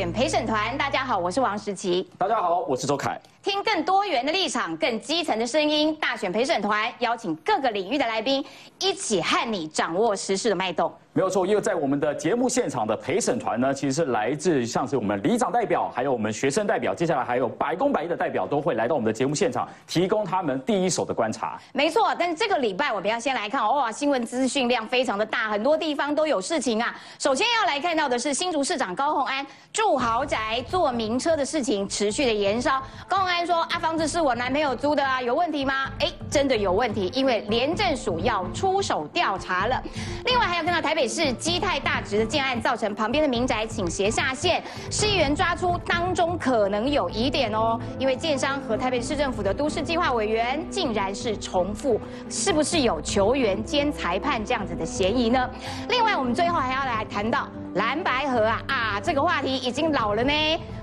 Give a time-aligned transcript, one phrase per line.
[0.00, 2.08] 选陪审团，大家好，我是王石琪。
[2.16, 3.20] 大家好，我是周凯。
[3.42, 8.42] 听更多元的立场、更基层的声音，大选陪审团邀请各个领域的来宾，
[8.78, 10.90] 一起和你掌握时事的脉动。
[11.12, 21.60] 没有错，因为在我们的节目现场的陪审团呢，其实是来自像是我们里长代表，还有我们学生代表，接下来还有百工百业的代表，都会来到我们的节目现场，提供他们第一手的观察。
[21.72, 26.94] 没错，但是这个礼拜我们要先来看，哇，新闻资讯量非常的大，很多地方都有事情啊。
[27.18, 32.80] 首先要来看到的是新竹市长高虹安住豪宅、坐名车的事情持续的延烧。
[33.08, 39.82] 高虹安说：“啊，房子是我男朋友租的啊，有问题吗？”哎，真的有问题，因为廉政署要出手调查了。
[40.24, 51.98] 另外还要看到台北也是基泰大直的建案，造成旁边的民宅倾斜下陷，市议员抓出当中可能有疑点哦，因为建商和台北市政府的都市计划委员竟然是重复，
[52.28, 55.48] 是不是有球员兼裁判这样子的嫌疑呢？
[55.88, 60.32] 另外，我们最后还要来谈到蓝白河啊啊，这个话题已经老了呢。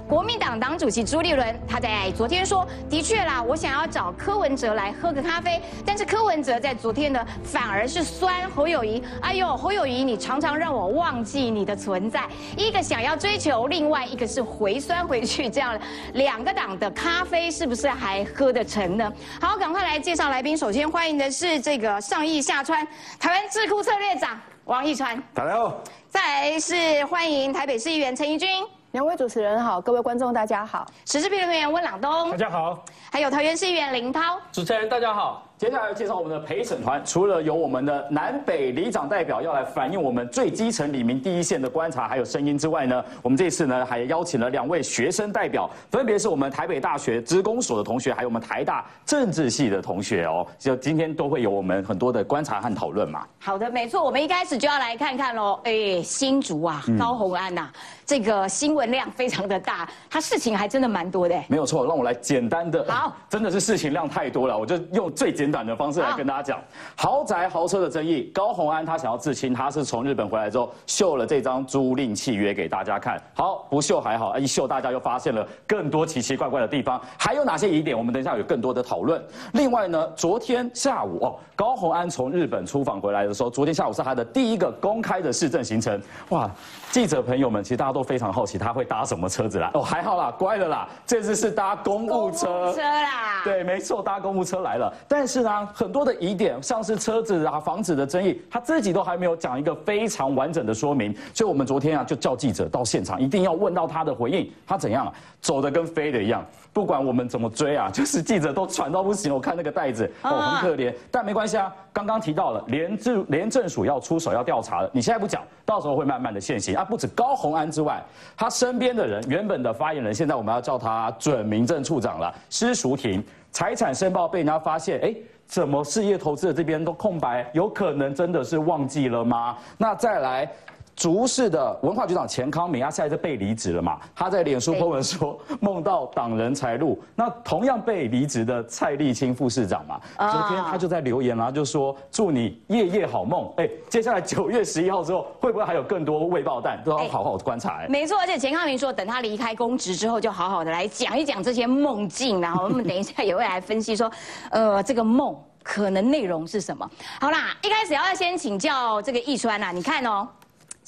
[0.07, 12.23] 国民党党主席朱立伦他在昨天说，的确啦，我想要找柯文哲来喝个咖啡，但是柯文哲在昨天呢反而是酸侯友谊，哎呦，侯友谊你常常让我忘记你的存在，
[12.55, 15.77] 一个想要追求，另外一个是回酸回去，这样
[16.13, 19.11] 两个党的咖啡是不是还喝得成呢？
[19.41, 22.87] 好，赶快来介绍来宾，首先欢迎的是这个上亿下川
[23.19, 26.21] 台湾智库策略长王义川，大家好，再
[26.51, 28.47] 来是欢迎台北市议员陈怡君。
[28.91, 35.43] 两位主持人好，各位观众大家好，时事评论员温朗东，大家好，还有桃园市议员林涛，主持人大家好。
[35.57, 53.25] 接下来介绍我们的陪审团，除了有我们的南北里长代表要来反映我们最基层里民第一线的观察还有声音之外呢，我们这次呢还邀请了两位学生代表，分别是我们台北大学职工所的同学，还有我们台大政治系的同学哦，就今天都会有我们很多的观察和讨论嘛。
[53.39, 57.67] 好的，没错，我们一开始就要来看看喽，哎，新竹啊，高红安呐，
[58.07, 61.37] 这个新闻量非常的大，他事情还真的蛮多的。
[61.49, 66.63] 没有错，让我来简单的，好， 真的是事情量太多了，我就用最简短的方式来跟大家讲，
[66.95, 77.97] 豪宅豪车的争议，高红安他想要自清，他是从日本回来之后秀了这张租赁契约给大家看，好，不秀还好，一秀大家又发现了更多奇奇怪怪的地方，还有哪些疑点？
[77.97, 79.21] 我们等一下有更多的讨论。
[79.51, 86.49] 另外呢，昨天下午哦，高红安从日本出访回来的时候，昨天下午是他的第一个公开的市政行程，哇，
[86.89, 105.13] 记者朋友们其实大家都非常好奇他会搭什么车子啦，哦，还好啦，乖了啦，这次是搭公务车，车啦，对，没错，搭公务车来了，但是呢，很多的疑点，像是车子啊、房子的争议，他自己都还没有讲一个非常完整的说明，所以我们昨天啊就叫记者到现场，一定要问到他的回应，他怎样啊，
[105.47, 118.03] 走的跟飞的一样，不管我们怎么追啊， 就是记者都喘到不行，我看那个袋子哦，很可怜，但没关系啊，刚刚提到了廉政廉政署要出手要调查了，你现在不讲，到时候会慢慢的现形啊，不止高红安之外，
[118.35, 125.15] 他身边的人原本的发言人，现在我们要叫他准民政处长了，施淑婷，财产申报被人家发现，哎。
[125.47, 127.49] 怎么事业投资的这边都空白？
[127.53, 129.55] 有可能真的是忘记了吗？
[129.77, 130.51] 那再来，
[130.97, 133.99] 竹市的文化局长钱康明，他现在是被离职了嘛？
[134.15, 136.99] 他在脸书 po 文说梦到党人财路。
[137.15, 143.47] 那同样被离职的蔡立青副市长嘛，昨天他就在留言啦，就说祝你夜夜好梦。
[143.57, 146.81] 哎，接下来九月十一号之后，会不会还有更多未爆弹？
[146.83, 147.85] 都要好好观察。
[147.87, 152.41] 没错，而且钱康明说，等他离开公职之后，就好好的来讲一讲这些梦境。
[152.41, 154.11] 然后我们等一下也会来分析说，
[154.49, 155.37] 呃，这个梦。
[155.63, 156.89] 可能内容是什么？
[157.19, 160.25] 好啦，一开始要先请教这个易川呐，你看哦，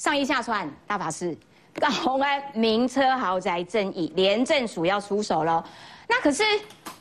[0.00, 1.36] 上一下川大法师，
[1.78, 5.62] 高鸿安名车豪宅争议，廉政署要出手了。
[6.08, 6.42] 那可是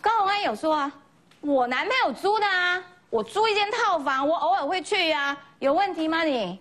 [0.01, 0.91] 高鸿安有说啊，
[1.39, 6.59] 我男朋友租的啊，我租一间套房，我偶尔会去啊，有问题吗你？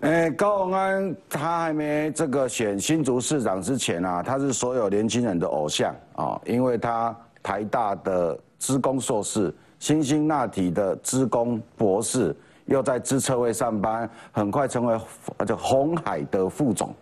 [0.00, 9.54] 呃，高鸿安他还没这个选新竹市长之前啊，他是所有年轻人的偶像啊，因为他台大的资工硕士。
[9.80, 12.36] 新兴纳体的资工博士，
[12.68, 15.00] 又在资策会上班，很快成为
[15.46, 16.94] 就红海的副总，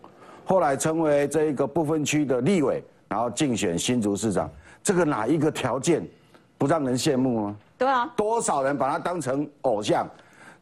[0.44, 4.48] 后来成为这一个部分区的立委，然后竞选新竹市长。
[4.82, 6.06] 这个哪一个条件
[6.56, 7.56] 不让人羡慕吗？
[7.76, 10.08] 对啊，多少人把他当成偶像？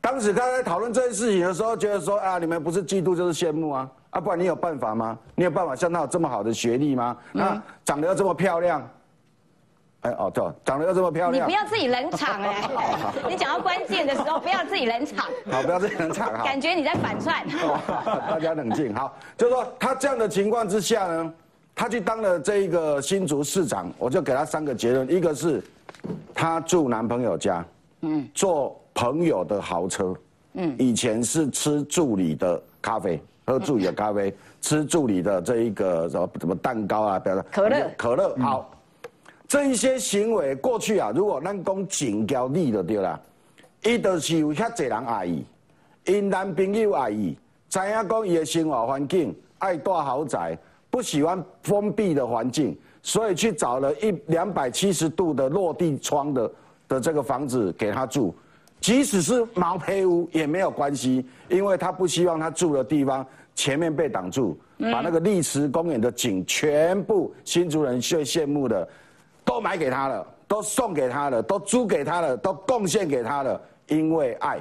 [0.01, 5.19] 当时他在讨论这件事情的时候，觉得说啊，你们不是嫉妒就是羡慕啊，啊，不然你有办法吗？
[5.35, 7.17] 你有办法像他有这么好的学历吗？
[7.33, 8.87] 那长得又这么漂亮？
[10.05, 12.71] 哎哦对，长得又这么漂亮，你不要自己冷场哎！
[13.27, 15.27] 你讲到关键的时候，不要自己冷场。
[15.51, 16.45] 好，不要自己冷场哈。
[16.45, 17.43] 感觉你在反串。
[18.29, 21.33] 大家冷静好，就是说他这样的情况之下呢，
[21.75, 25.63] 他去当了这一个新竹市长，我就给他三个结论：一个是
[26.35, 27.65] 他住男朋友家，
[28.03, 30.15] 嗯，坐朋友的豪车，
[30.53, 38.71] 嗯，以前是吃助理的咖啡，喝助理的咖啡，吃助理的这一个什么什么蛋糕啊，表示可乐可乐好。
[39.55, 43.21] 这一些行为过去啊，如果咱讲警交力就对啦，
[43.85, 45.45] 伊就是有遐侪人爱伊，
[46.07, 50.59] 因男朋友爱伊，知影讲伊的生活环境爱住豪宅，
[50.91, 56.51] 不喜欢封闭的环境，所以去找了一两百七十度的落地窗的
[56.89, 58.35] 的这个房子给他住，
[58.81, 63.25] 即使是毛坯屋也没有关系，因为他不希望他住的地方
[63.55, 68.89] 前面被挡住，把那个丽池公园的景全部新竹人最羡慕的。
[69.45, 74.59] 都买给他了，都送给他了，都租给他了，都贡献给他了，因为爱，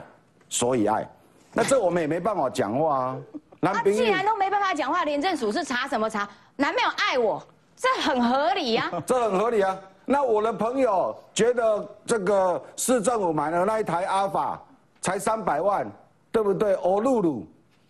[0.49, 1.09] 所以爱。
[1.53, 3.17] 那这我们也没办法讲话啊。
[3.61, 6.27] 他既然都没办法讲话，廉政署是查什么查？
[6.57, 7.41] 男朋友爱我，
[7.77, 8.91] 这很合理呀。
[9.05, 9.79] 这很合理啊。
[10.03, 14.61] 那我的朋友觉得这个市政府买的那一台阿法
[14.99, 15.89] 才三百万，
[16.29, 16.73] 对不对？
[16.73, 17.47] 欧露露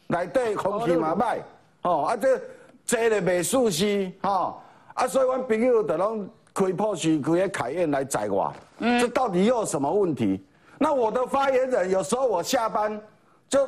[0.09, 1.39] 来对空气嘛卖，
[1.81, 2.41] 哦啊这
[2.85, 4.55] 这个美术师哈
[4.93, 6.29] 啊，所以我朋友都拢。
[6.53, 10.41] 可以破许可以凯宴来宰我，这到底又有什么问题？
[10.77, 13.01] 那我的发言人有时候我下班
[13.49, 13.67] 就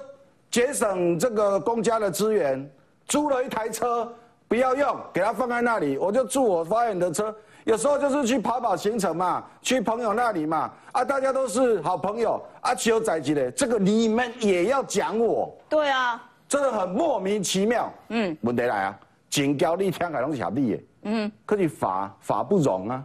[0.52, 2.70] 节省这个公家的资源，
[3.08, 4.14] 租了一台车
[4.48, 7.36] 不要用，给他放在那里，我就住我发言的车。
[7.64, 15.52] 有时候就是去跑跑行程嘛，去朋友那里嘛，啊，大家都是好朋友，啊，只有宰鸡的，这个你们也要讲我？
[15.68, 17.92] 对啊，真的很莫名其妙。
[18.10, 19.00] 嗯，问题来啊，
[19.32, 20.84] 警告你听起来拢是小弟的。
[21.06, 23.04] 嗯，可是法法不容啊，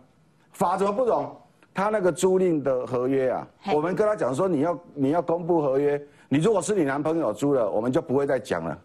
[0.52, 1.36] 法怎么不容？
[1.72, 8.76] 他那个租赁的合约啊，我们跟他讲说你要你要公布合约，你如果是你男朋友租了，我们就不会再讲了。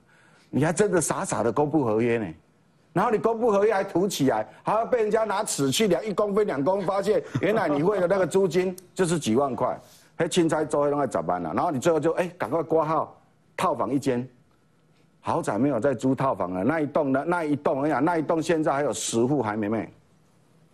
[0.50, 2.28] 你还真的傻傻的公布合约呢，
[2.94, 9.78] 然后你公布合约还涂起来，还要被人家拿尺去量一公分两公，发现原来你为了那个租金 就是几万块，
[10.16, 11.52] 还钦差周还弄来咋办呢？
[11.56, 13.20] 然后你最后就哎赶快挂号，
[13.58, 14.28] 套房一间。
[15.28, 17.24] 豪宅没有在租套房了，那一栋呢？
[17.26, 19.92] 那一栋，我讲那一栋现在还有十户还没卖，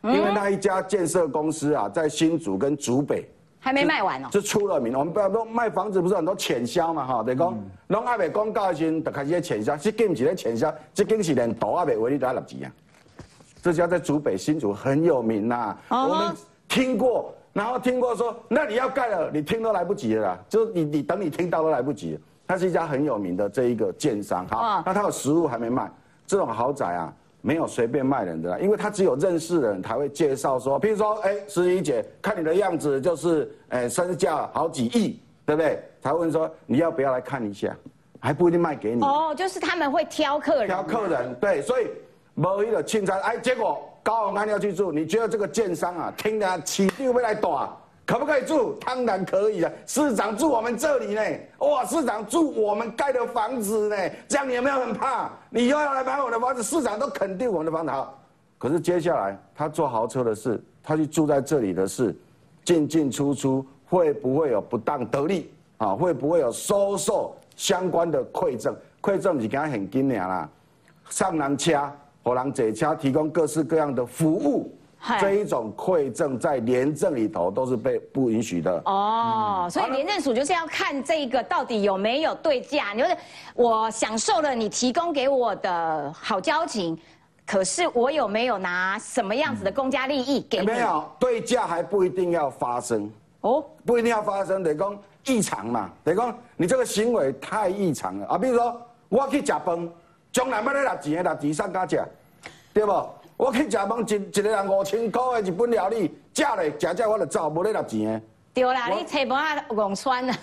[0.03, 3.25] 因为那一家建设公司啊，在新竹跟竹北
[3.61, 4.93] 还没卖完哦，就出了名。
[4.93, 7.57] 我们不要说卖房子不是很多潜销嘛，哈，得讲，
[7.87, 12.71] 拢还没公告的时候就开始在潜销，这更是在潜销，这更是连头还没为你都要六级啊。
[13.61, 16.35] 这家在竹北新竹很有名呐，我们
[16.67, 22.19] 听过，然后听过说那你要盖了，你听都来不及了，就是你你等你听到都来不及。
[22.51, 25.89] 他是一家很有名的这一个建商，好，那他有实物还没卖，
[26.27, 35.81] 这种豪宅啊，没有随便卖人的啦，因为他只有认识的人才会介绍说，譬如说，哎，十一姐，看你的样子就是，哎，身价好几亿，对不对？
[36.01, 37.73] 才问说你要不要来看一下，
[38.19, 39.01] 还不一定卖给你。
[39.01, 40.67] 哦，就是他们会挑客人。
[40.67, 41.87] 挑客人，对，所以
[42.33, 47.73] 某一个青菜，哎，结果高雄安要去住，你觉得这个建商啊，听得起定会来打？
[48.05, 48.73] 可不可以住？
[48.85, 49.71] 当然可以啊。
[49.85, 51.21] 市长住我们这里呢，
[51.59, 51.85] 哇！
[51.85, 53.95] 市长住我们盖的房子呢，
[54.27, 55.29] 这样你有没有很怕？
[55.49, 56.61] 你又要来买我的房子？
[56.61, 58.19] 市长都肯定我们的房子好。
[58.57, 62.13] 可是接下来他坐豪车的事，他去住在这里的事，
[62.65, 65.95] 进进出出会不会有不当得利啊？
[65.95, 68.75] 会不会有收受相关的馈赠？
[69.01, 70.49] 馈赠是给他很金量啦，
[71.09, 71.91] 上人车、
[72.23, 74.71] 火人坐车，提供各式各样的服务。
[75.19, 82.93] 这一种馈赠在廉政里头都是被不允许的哦，所以廉政署就是要看这个到底有没有对价。
[82.93, 83.09] 你说
[83.55, 86.95] 我享受了你提供给我的好交情，
[87.47, 90.67] 可是我有没有拿什么样子的公家利益给你？
[90.67, 98.37] 没有对价还不一定要发生哦，不一定要发生，得讲异常嘛，得讲你这个行为太异常了啊。
[98.37, 98.79] 比如说
[99.09, 99.89] 我去吃饭，
[100.31, 101.99] 从来要你拿钱拿钱上家吃，
[102.71, 102.91] 对不？
[103.41, 108.21] 我去食饭，一一个人五千块的日本料理，食嘞食食我就走，无咧拿钱的。
[108.53, 110.37] 对啦，你找无啊望穿啊。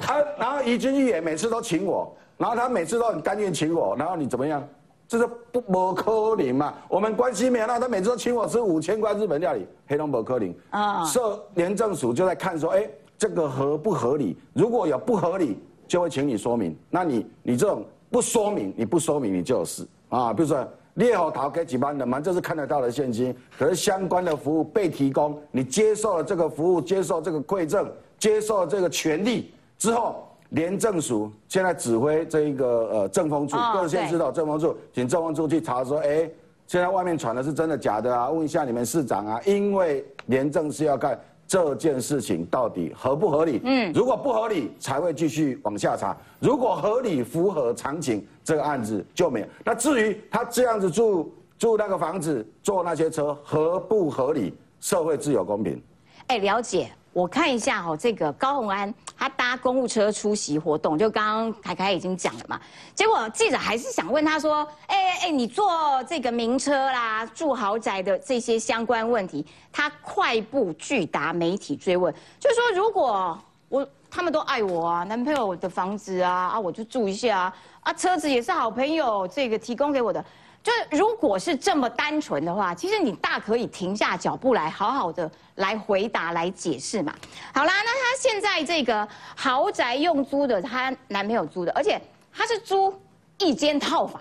[0.00, 4.66] 他然后怡君玉也每次都请我，然后他每次都很甘愿请我，然后你怎么样？
[5.06, 6.72] 这是不不可能嘛？
[6.88, 10.54] 我们关系没有，那他每次都请我吃五千块日本料理，黑龙不可能。
[10.70, 11.04] 啊。
[11.04, 12.88] 社廉政署就在看说，哎，
[13.18, 14.34] 这个合不合理？
[14.54, 16.74] 如果有不合理，就会请你说明。
[16.88, 20.32] 那你你这种不说明，你不说明你就有事啊。
[20.32, 20.66] 比如说。
[20.98, 23.34] 列好桃给几班人嘛，这是看得到的现金。
[23.56, 27.88] 可是相关的服务被提供，你接受了这个服务，接受这个馈赠，
[28.18, 36.28] 接受了这个权利之后，廉政署现在指挥这一个呃政风处，各县市的政风处，请政风处去查说，哎，
[36.66, 38.28] 现在外面传的是真的假的啊？
[38.28, 41.18] 问一下你们市长啊，因为廉政是要看。
[41.48, 43.58] 这件事情到底合不合理？
[43.64, 49.46] 嗯，如果不合理，才会继续往下查；如果合理、符合场景，这个案子就没有。
[49.64, 54.52] 那至于他这样子住住那个房子、坐那些车合不合理？
[54.80, 55.82] 社会自有公平。
[56.26, 56.90] 哎，了解。
[57.18, 62.60] 我看一下哈，这个高鸿安他搭公务车出席活动，就刚刚凯凯已经讲了嘛。
[62.94, 65.68] 结果记者还是想问他说：“哎哎哎，你坐
[66.04, 73.36] 这个名车啦，住豪宅的这些相关问题，他快步拒答媒体追问，就说如果
[73.68, 80.24] 我他们都爱我啊，男朋友的房子啊啊，我就住一下啊，啊车子也是好朋友这个提供给我的。”
[80.62, 87.14] 就是如果是这么单纯的话，其实你大可以停下脚步来，好好的来回答、来解释嘛。
[87.54, 92.00] 好啦，那她现在这个豪宅用租的，她男朋友租的，而且
[92.32, 92.92] 她是租
[93.38, 94.20] 一间套房。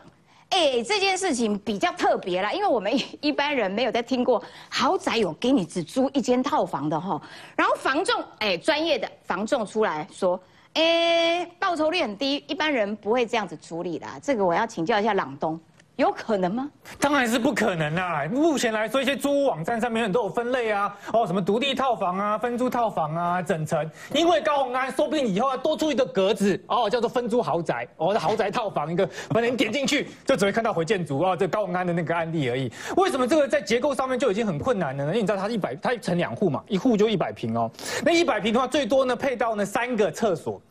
[0.49, 2.89] 哎，这件事情比较特别啦，因为我们
[3.19, 7.21] 一般人没有在听过豪宅有给你只租一间套房的哈。
[7.57, 10.39] 然后房仲，哎，专业的房仲出来说，
[10.75, 14.07] 哎，报酬率很低，一般人不会这样子处理的。
[14.23, 15.59] 这个我要请教一下朗东。
[15.97, 16.69] 有可能吗？
[16.99, 18.23] 当然是不可能啦！
[18.31, 23.89] 目前来说，一些租屋网站上面很多有分类啊，哦，什么独立套房啊、分租套房啊、整层。
[24.13, 32.71] 因为高鸿安说不定以后要多出一个格子哦，叫做分租豪宅哦，豪宅套房一个，反正你点进去就只会看到回建筑哦，这高鸿安的那个案例而已。
[32.95, 35.09] 为什么这个在结构上面就已经很困难了呢？
[35.09, 37.71] 因为你知道它一百，它一层两户嘛，一户就一百平哦。
[38.05, 40.61] 那一百平的话，最多呢配到呢三个厕所。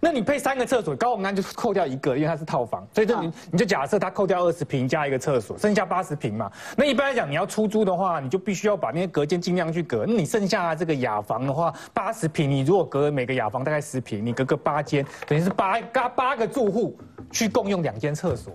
[0.00, 6.50] 那你配三个厕所，高鸿安就扣掉一个，因为它是套房，所以就你你就假设他扣掉二十平加一个厕所，剩下八十平嘛。
[6.76, 10.04] 那一般来讲，你要出租的话，你就必须要把那些隔间尽量去隔。
[10.06, 16.98] 那你剩下这个雅房的话，八十平，你如果隔每个雅房大概十平，你隔个八间，等于是八八八个住户
[17.30, 18.52] 去共用两间厕所。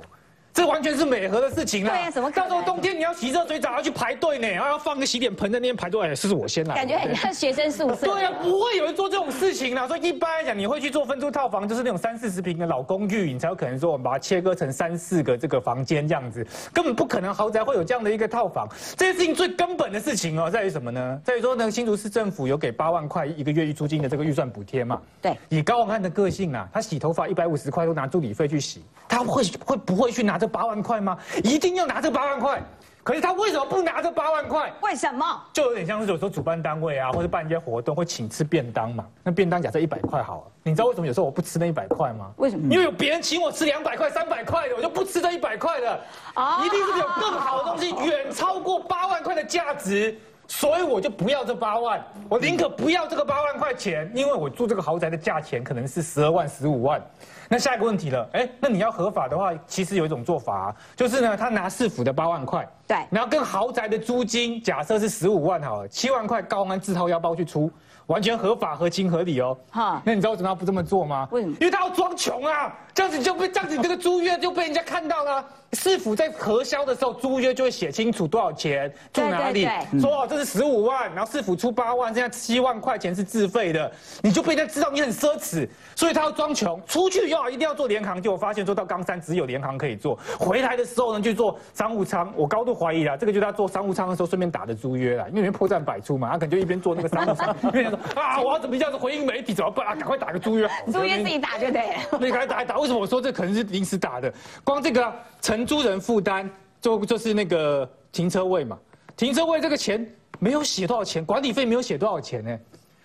[0.53, 1.91] 这完全是美和的事情啦。
[1.91, 2.29] 对呀，什么？
[2.31, 6.01] 到时候冬天你要洗热水澡要去排队呢，然后要放个洗脸盆在那边排队。
[6.07, 6.75] 哎，是我先来。
[6.75, 8.05] 感觉很像学生宿舍。
[8.05, 9.87] 对呀，不会有人做这种事情啦。
[9.87, 18.67] 所以一般来讲，你会去做分租套房，就是那种三四十平的老公寓，你才有可能说我们把它切割成三四个这个房间这样子，根本不可能豪宅会有这样的一个套房。
[18.97, 21.21] 这件事情最根本的事情哦，在于什么呢？
[21.23, 24.99] 在于说呢，新竹市政府有给八万块一个月一租金的这个预算补贴嘛。
[25.21, 25.37] 对。
[25.49, 31.15] 以高王汉的个性啊，他洗头发一百五十块都拿助理费去洗，他会会不会去拿这八万块吗？
[31.43, 32.63] 一定要拿这八万块，
[33.03, 34.73] 可是他为什么不拿这八万块？
[34.81, 35.25] 为什么？
[35.53, 39.05] 就有点像是有时候主办单位啊，或者办一些活动会请吃便当嘛。
[39.21, 42.31] 那便当假设一百块好了，你知道为什么有时候我不吃那一百块吗？
[42.37, 42.73] 为什么？
[42.73, 45.99] 因为有别人请我吃两百块、三百块的，我就不吃这一百块的。
[46.35, 50.17] 哦，一定是有更好的东西，远超过八万块的价值，
[50.47, 57.01] 所以我就不要这八万，我宁可不要这个八万块钱，因为我住这个豪宅的价钱可能是十二万、十五万。
[57.51, 67.71] 那下一个问题了，哎，那你要合法的话，其实有一种做法，啊就是呢，他拿市府的八万块，对，然后跟豪宅的租金，假设是十五万好了，七万块高安自掏腰包去出，
[68.05, 69.57] 完全合法、合情、合理哦。
[69.71, 71.27] 哈，那你知道为什么要不这么做吗？
[71.31, 71.55] 为什么？
[71.59, 75.43] 因为他要装穷啊，这样子就被这样子，你这个租约就被人家看到了。
[75.73, 79.67] 市府在核销的时候，租约就会写清楚多少钱住哪里，
[79.99, 99.85] 说哦这是十五万，然后市府出八万，现在七万块钱是自费的，你就被人家知道你很奢侈，所以他要装穷，出去要一定要做联航，结果发现说到冈山只有联航可以做，回来的时候呢就做商务舱，我高度怀疑啦，这个就是他做商务舱的时候顺便打的租约啦，因为破绽百出嘛，他可能就一边做那个商务舱， 一边说啊我要怎么样子回应媒体怎么办？
[99.85, 104.33] 啊，赶快打个租约， 租约自己打就对， 你赶快打一打，为什么我说这可能是临时打的？
[104.63, 105.13] 光这个
[105.59, 106.49] 承租人负担。
[106.81, 108.79] 就就是那个停车位嘛，
[109.17, 112.57] 停车位这个钱没有写多少钱，管理费没有写多少钱呢？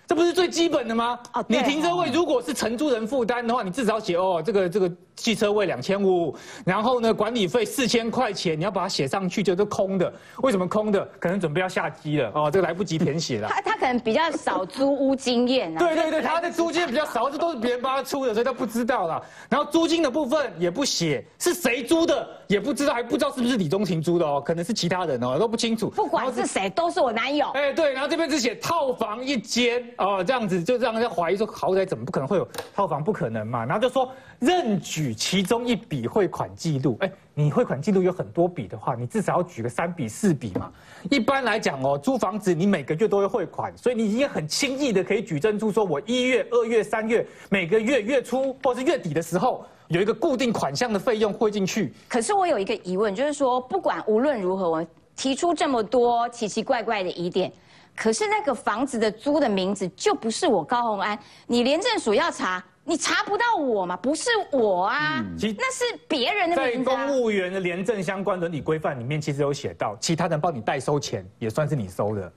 [0.07, 1.19] 这不是最基本的吗？
[1.33, 4.89] 哦，你停车位如果是承租人负担的话，你至少写哦，这个这个。
[5.15, 10.11] 汽车位两千五，然后呢，管理费四千块钱，你要把它写上去，就是空的。
[10.41, 11.07] 为什么空的？
[11.19, 13.47] 可能准备要下机了哦，这个来不及填写了。
[13.47, 15.79] 他他可能比较少租屋经验啊。
[15.79, 19.21] 对对对，他的租金比较少，这都是别人帮他出的，所以他不知道了。
[19.49, 25.89] 然后租金的部分也不写，是谁租的也不知道，还不知道是不是李宗廷租的哦，可能是其他人哦，都不清楚。
[25.89, 27.49] 不管是谁，都是我男友。
[27.51, 33.01] 哎对，然后这边只写套房一间哦，这样子就让人家怀疑说豪宅怎么不可能会有套房？
[33.01, 33.63] 不可能嘛？
[33.63, 34.11] 然后就说。
[34.39, 40.71] 认举举其中一笔汇款记录，哎，你汇款记录有很多笔的话，你至少要举个三笔四笔嘛。
[41.11, 51.93] 一般来讲哦，租房子你每个月都会汇款，所以你已经很轻易的可以举证出，说我一月、二月、三月每个月月初或是月底的时候有一个固定款项的费用汇进去。
[52.09, 57.53] 可是我有一个疑问，就是说不管无论如何，我提出这么多奇奇怪怪的疑点，
[57.95, 62.63] 可是那个房子的租的名字就不是我高鸿安，你廉政署要查。
[62.87, 63.97] 你查不到我嘛？
[63.97, 66.85] 不是我啊，那是别人的名字。
[66.85, 72.31] 在公务员的廉政相关伦理规范里面，其实有写到，其他人帮你代收钱，也算是你收的。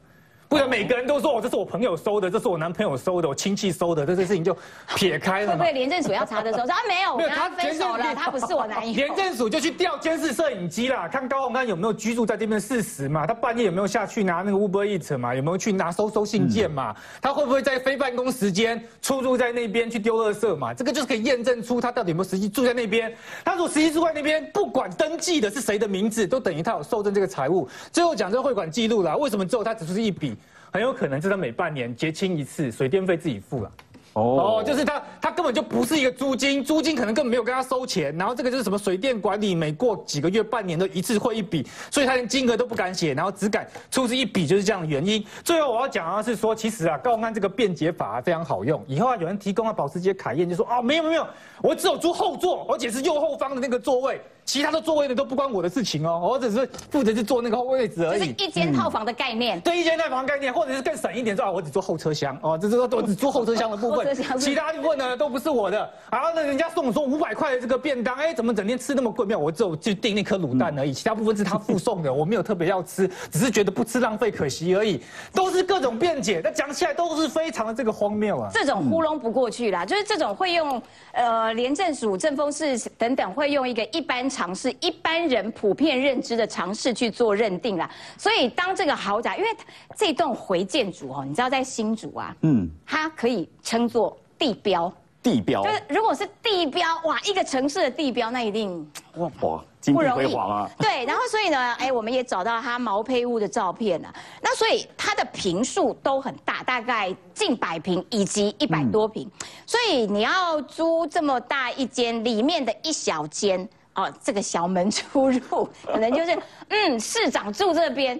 [0.49, 4.57] 不然每个人都说我这是我朋友收的，这是我男朋友收的，我亲戚收的，这些事情就
[4.97, 5.49] 撇开了。
[5.53, 8.95] 会不会廉政署要查的时候说 啊没有，我没有跟他分手了，他不是我男友。
[8.95, 13.27] 廉政署就去调监视摄影机啦，看高洪安有没有居住在这边事实嘛？
[13.27, 15.35] 他半夜有没有下去拿那个 Uber Eats 嘛？
[15.35, 16.97] 有没有去拿收收信件嘛？
[17.21, 20.73] 他会不会在非办公时间出入在那边去丢垃圾嘛？
[20.73, 23.15] 这个就是可以验证出他到底有没有实际住在那边。
[23.45, 27.69] 他如果实际住在那边，不管登记的是谁的名字，都等于他有受赠这个财物。
[27.93, 30.38] 最后讲这个汇款记录啦，为什么只有他只出是一笔？
[30.73, 33.73] 很有可能是他每半年结清一次，水电费自己付了。
[34.15, 45.25] 哦，就是他，他根本就不是一个租金，租金可能根本没有跟他收钱，然后这个就是什么水电管理，每过几个月、半年都一次汇一笔，所以他连金额都不敢写，然后只敢出示一笔，就是这样的原因。
[45.45, 51.25] 最后我要讲啊是说，其实啊，高安这个便捷法啊非常好用，以后啊有人提供啊保时捷卡宴，就说啊没有没有，
[51.63, 54.21] 我只有租后座，而且是右后方的那个座位。
[54.49, 58.21] 其他的座位的都不关我的事情哦，我只是负责去坐那个位置而已。
[58.21, 59.61] 就是一间套房的概念。
[59.61, 65.91] 对，一间套房概念，或者是更省一点，说啊，我只坐后车厢哦，这是说我只坐后车厢的部分，其他部分呢都不是我的。
[66.11, 69.27] 然后呢，人家送我说五百块的这个便当，哎，怎么整天吃那么贵？
[69.27, 75.03] 没有，我只有就订那颗卤蛋而已，其他部分是他附送的，我没有特别要吃，只是觉得不吃浪费可惜而已。
[75.35, 78.49] 都是各种辩解，那讲起来都是非常的这个荒谬啊。
[78.51, 80.81] 这种糊弄不过去啦，就是这种会用
[81.13, 85.19] 呃廉政署、政风室等等会用一个一般常识、一般。
[85.29, 89.49] 人普遍认知的尝试去做认定啦，所以当这个豪宅，因为
[89.97, 94.91] 这栋回建筑哦，你知道在新竹啊，嗯，它可以称作地标，
[95.23, 100.71] 地标就是如果是地标哇，一个城市的地标，那一定哇哇不容易啊。
[100.79, 109.29] 对，然后所以呢， 哎，我们也找到它毛坯屋的照片了，那所以它的平数都很大，大概近百平以及一百多平，
[109.67, 113.69] 所以你要租这么大一间，里面的一小间。
[113.99, 116.39] 哦，这个小门出入 可能就是，
[116.69, 118.19] 嗯，市长住这边，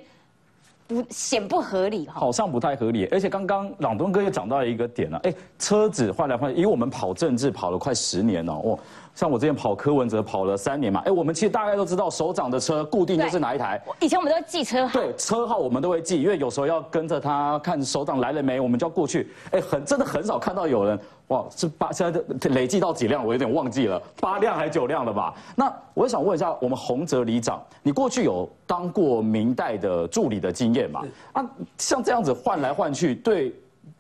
[0.89, 3.07] 不显不合理哈，好像不太合理。
[3.13, 8.79] 而且刚刚朗东哥又讲到一个点了，哎，车子换来换，因为我们跑政治跑了快十年了，哦。
[9.19, 13.83] 像我之前跑柯文哲跑了三年嘛，哎，我们其实大概都知道首长的车固定就是哪一台。
[13.99, 14.93] 以前我们都会记车号。
[14.93, 19.29] 对，车号我们都会记，因为有时候要跟着他看首长来了没，我们就要过去。
[19.51, 20.97] 哎，很真的很少看到有人
[21.27, 25.35] 哇，是八现在累计到几辆，我有点忘记了，八辆还是九辆了吧？
[25.57, 31.03] 那我想问一下，我们洪哲里长，你过去有当过明代的助理的经验吗？
[31.33, 31.45] 啊，
[31.77, 33.53] 像这样子换来换去，对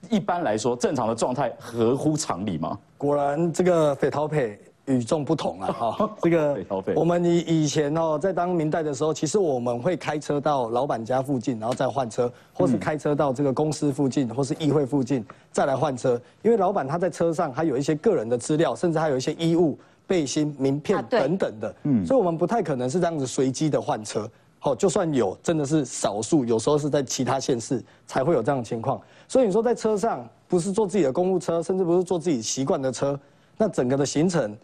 [0.09, 2.79] 一般来说正常的状态合乎常理吗？
[2.97, 4.57] 果然这个匪逃配。
[4.89, 5.67] 与众不同啊！
[5.73, 6.59] 哈，这个
[6.97, 16.21] 我们以以前哦，在当明代的时候，其实我们会开车到老板家附近，然后再换车，或是开车到这个公司附近，或是议会附近再来换车。
[16.43, 24.29] 因为老板他在车上还有一些个人的资料，甚至还有一些衣物、背心、名片等等的，嗯，所以我们不太可能是这样子随机的换车。
[24.61, 29.01] 好，就算有，真的是少数，有时候是在其他县市才会有这样的情况。
[29.29, 33.19] 所以你说在车上不是坐自己的公务车，甚至不是坐自己习惯的车，
[33.57, 34.57] 那整个的行程。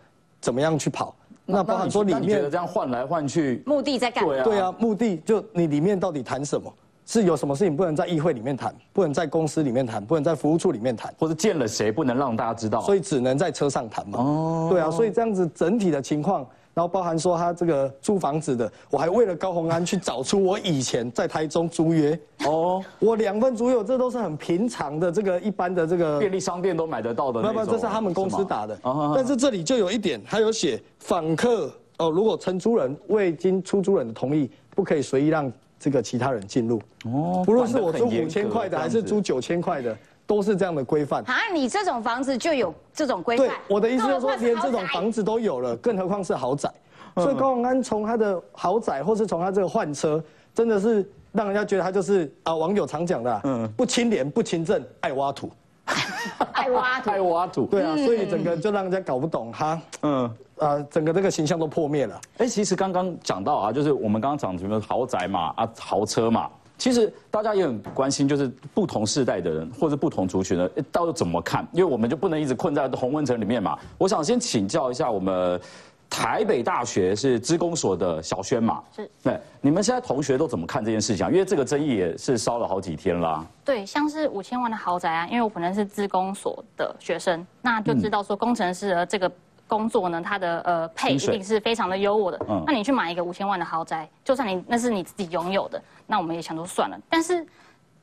[0.44, 1.14] 怎么样去跑？
[1.46, 4.22] 那包含说里面这样换来换去，目的在干？
[4.22, 6.70] 对啊，对啊，目的就你里面到底谈什么？
[7.06, 14.18] 是有什么事情不能在议会里面谈，不能在公司里面谈，不能在服务处里面谈，或者见了谁不能让大家知道，所以只能在车上谈嘛。
[14.18, 16.46] 哦，对啊，所以这样子整体的情况。
[16.74, 27.40] 然后包含说他这个租房子的，我还为了高鸿安去找出我以前在台中租约哦，我两份租约，这都是很平常的这个一般的这个便利商店都买得到的。
[27.40, 28.76] 没有，这是他们公司打的。
[29.14, 36.82] 但是这里就有一点，他有写访客哦，如果承租人未经出租人的同意，不可以随意让这个其他人进入。
[37.04, 39.96] 哦，不论是我租五千块的，还是租九千块的。
[40.26, 41.34] 都是这样的规范啊！
[41.52, 43.46] 你这种房子就有这种规范？
[43.46, 46.70] 对，我的意思就是说，连这种房子都有了，更何况是豪宅。
[47.16, 50.20] 所以高永安从他的豪宅，或是从他这个换车，
[50.52, 55.48] 真的是让人家觉得他就是啊，网友常讲的，嗯，不清廉、不清正、爱挖土，
[56.52, 57.66] 爱挖土，爱挖土。
[57.70, 62.20] 对啊，所以整个就让人家搞不懂他，嗯，啊，整个这个形象都破灭了。
[62.38, 66.50] 哎，其实刚刚讲到啊，就是我们刚刚讲什么豪宅嘛，啊，豪车嘛。
[66.76, 71.66] 其实大家也很关心，就是不同世代的人或者不同族群的，到底怎么看？
[71.72, 73.78] 因为我们就不能一直困在同温城里面嘛。
[73.96, 75.60] 我想先请教一下我们
[76.10, 78.82] 台北大学是资工所的小轩嘛？
[78.94, 79.08] 是。
[79.22, 81.26] 对，你们现在同学都怎么看这件事情？
[81.28, 83.46] 因为这个争议也是烧了好几天啦。
[83.64, 89.30] 对，像是五千万的豪宅啊，因为我本身是资工所的学生，那就知道说工程师的这个。
[89.66, 92.40] 工作呢，他的呃配一定是非常的优渥的。
[92.48, 96.98] 嗯那你去买一个五千万的豪宅，就算你那是你自己拥有的，那我们也想说算了。
[97.08, 97.46] 但是，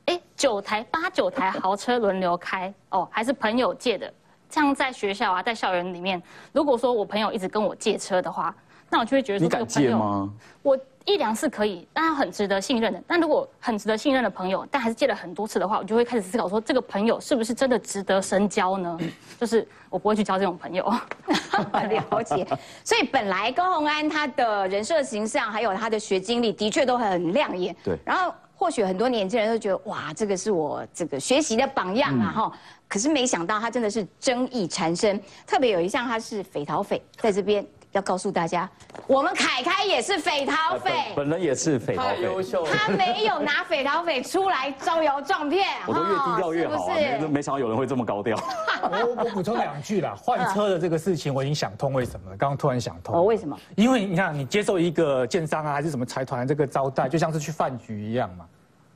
[0.06, 4.12] 哎，九台八九台豪车轮流开哦，还是朋友借的。
[4.50, 6.22] 这样在学校啊，在校园里面，
[6.52, 8.54] 如果说我朋友一直跟我借车的话，
[8.90, 10.30] 那我就会觉得说你敢借吗？
[10.62, 13.02] 我一两次可以，但他很值得信任的。
[13.06, 18.98] 但如果很值得信任的朋友，但还是借了很多次的话，我就会开始思考说，这个朋友是不是真的值得深交呢？
[19.40, 20.84] 就是我不会去交这种朋友。
[20.88, 22.46] 了解。
[22.84, 27.74] 所以本来高洪安他的人设形象还有他的学经历的确都很亮眼。
[27.84, 27.98] 对。
[28.04, 32.52] 然后或许很多年轻人都觉得哇，这个是我这个学习的榜样啊哈。
[32.86, 37.66] 可是没想到他真的是争议缠身，特别有一项他是匪逃匪，在这边。
[37.92, 38.68] 要告诉大家，
[39.06, 46.94] 我们凯凯也是匪逃匪，本人也是匪逃匪，他没有拿匪逃匪出来招摇撞骗， 我都越低调越好啊！
[46.94, 48.36] 没没想到有人会这么高调。
[48.82, 53.14] 我我补充两句啦， 换车的这个事情我已经想通为什么了，刚刚突然想通。
[53.14, 53.56] 哦，为什么？
[53.76, 58.46] 因为你看，你接受一个建商啊，还是什么财团这个招待，就像是去饭局一样嘛。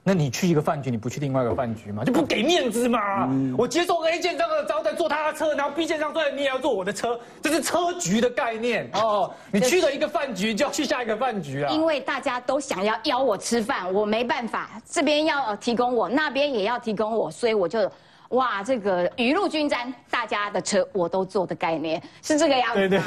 [0.09, 2.05] 那你去一个饭局，你不去另外一个饭局吗？
[2.05, 3.29] 就不给面子嘛！
[3.59, 9.29] 我接受 A 建商的招待，坐他的车，然后 B 建商说你也要坐我的车，这是车局的概念哦。
[9.51, 11.73] 你去了一个饭局，就要去下一个饭局啊。
[11.73, 17.91] 因为大家都想要邀我吃饭，我没办法，这边要提供我，那边也要提供我，所以我就
[18.29, 23.03] 哇，这个雨露均沾，大家的车我都坐的概念是这个样子吗？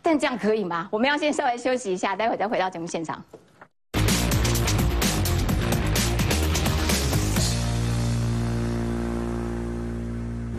[0.00, 0.88] 但这样可以吗？
[0.92, 3.20] 我们要先稍微休息一下，待会再回到节目现场。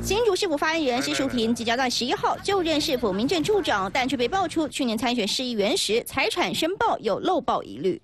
[0.01, 8.01] 新竹市府发言人施淑婷即将在十一号就任市府民政处长，但却被爆出去年参选市议员时财产申报有漏报疑虑。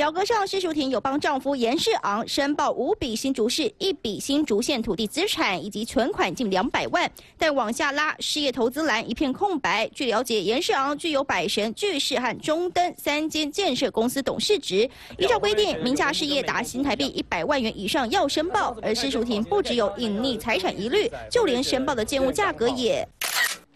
[0.00, 9.86] 表格上，施淑婷有帮丈夫严世昂申报五笔新竹市、一笔新竹县土地资产以及存款近两百万，但往下拉，事业投资栏一片空白。
[9.88, 18.74] 据了解，严世昂具有百神、巨士和中登三间建设公司董事职，依照规定，名下事业达新台币一百万元以上要申报。
[18.80, 23.06] 而施淑婷不只有隐匿财产疑虑，就连申报的建物价格也。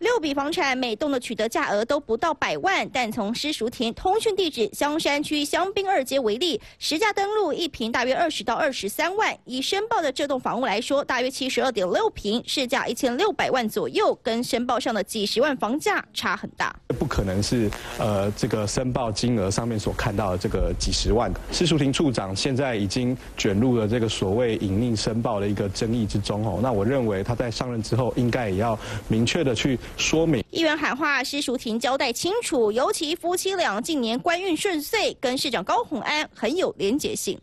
[0.04, 9.34] 六笔房产每栋的取得价额都不到百万，但从施淑婷通讯地址香山区香槟二街为例，实价登录一平大约二十到二十三万。
[9.46, 16.76] 以申报的这栋房屋来说，大约七十二点六平，市价一千六百万左右，跟申报上的几十万房价差很大。
[16.98, 21.32] 不可能是呃这个申报金额上面所看到的这个几十万。
[21.50, 26.60] 施淑婷处长现在已经卷入了这个所谓隐匿申报的一个争议之中哦。
[26.62, 29.78] 那我认为他在上任之后，应该也要明确的去。
[29.96, 37.38] 说明议员喊话，施淑婷交代清楚，尤其夫妻俩近年官运顺遂，跟市长高鸿安很有连结性。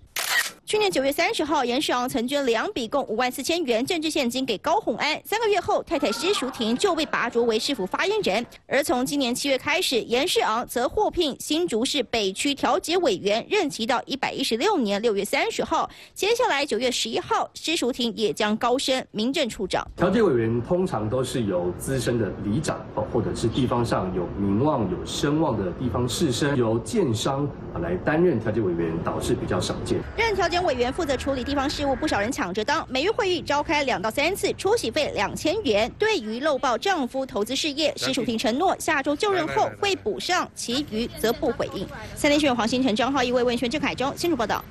[0.72, 5.22] 去年九月三十号，严世昂曾捐两笔共五万四千元政治现金给高鸿安。
[5.26, 8.46] 三个月后，太太施淑婷就被拔擢为市府发言人。
[8.68, 15.90] 而从今年七月开始，严世昂则获聘新竹市北区调解委员，任期到一百一十六年六月三十号。
[16.14, 19.86] 接下来九月十一号，施淑婷也将高升民政处长。
[19.98, 27.46] 调解委员通常都是由资深的里长哦，或者是地方上有名望、有声望的地方士绅，由建商
[27.82, 30.00] 来担任调解委员，导致比较少见。
[30.16, 30.61] 任调解。
[30.64, 32.86] 委员负责处理地方事务，不少人抢着当。
[32.90, 35.92] 每月会议召开两到三次，出席费两千元。
[35.98, 41.88] 对于漏报丈夫投资事业，施淑婷承诺下周就任后会补上，其余则不回应。
[42.16, 44.64] 三立新闻黄新成、张浩义为问宣郑凯中，新竹报道。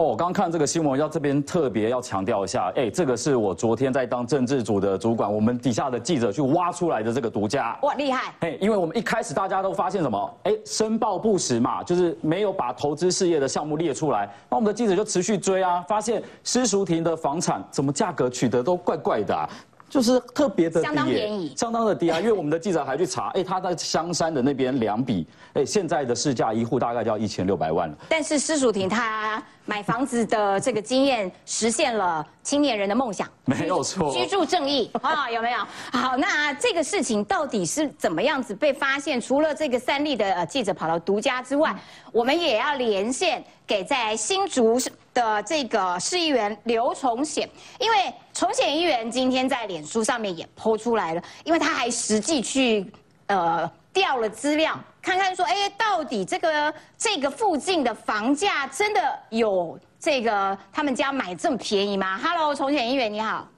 [0.00, 8.32] 哦，我刚刚看这个新闻，要这边特别要强调一下，哎，这个是我昨天在当政治组的主管，我们底下的记者去挖出来的这个独家，哇，厉害！
[8.40, 10.34] 哎，因为我们一开始大家都发现什么？
[10.44, 19.48] 哎，申报不实嘛，就是没有把投资事业的项目列出来，那我们的记者就持续追啊，发现施淑婷的房产怎么价格取得都怪怪的。
[19.90, 22.20] 就是特别的相当便宜，相当的低啊！
[22.20, 27.96] 因为我们的记者还去查，哎，他在香山的那边两笔，哎，现在的市价一户大概就要一千六百万了。
[28.08, 35.58] 但是施淑婷她买房子的这个经验，实现了青年人的梦想，没有错，居住正义啊，有没有？
[35.92, 39.20] 好，那这个事情到底是怎么样子被发现？
[39.20, 41.72] 除了这个三立的记者跑到独家之外，
[42.10, 44.76] 我们也要连线给在新竹
[45.14, 52.84] 的这个市议员刘崇显，因为崇显议员今天在脸书上面也剖出来了，因为他还实际去
[53.28, 63.48] 呃调了资料，看看说，哎，到底这个这个附近的房价真的有这个他们家买这么便宜吗？Hello，重显议员你好，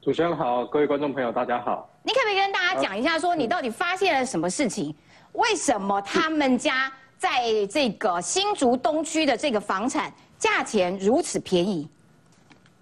[0.00, 4.94] 主持人好，各位观众朋友大家好，你可不可以跟大家讲一下，说你到底发现了什么事情？
[5.32, 10.12] 为什么他们家在这个新竹东区的这个房产？
[10.38, 11.88] 价钱如此便宜，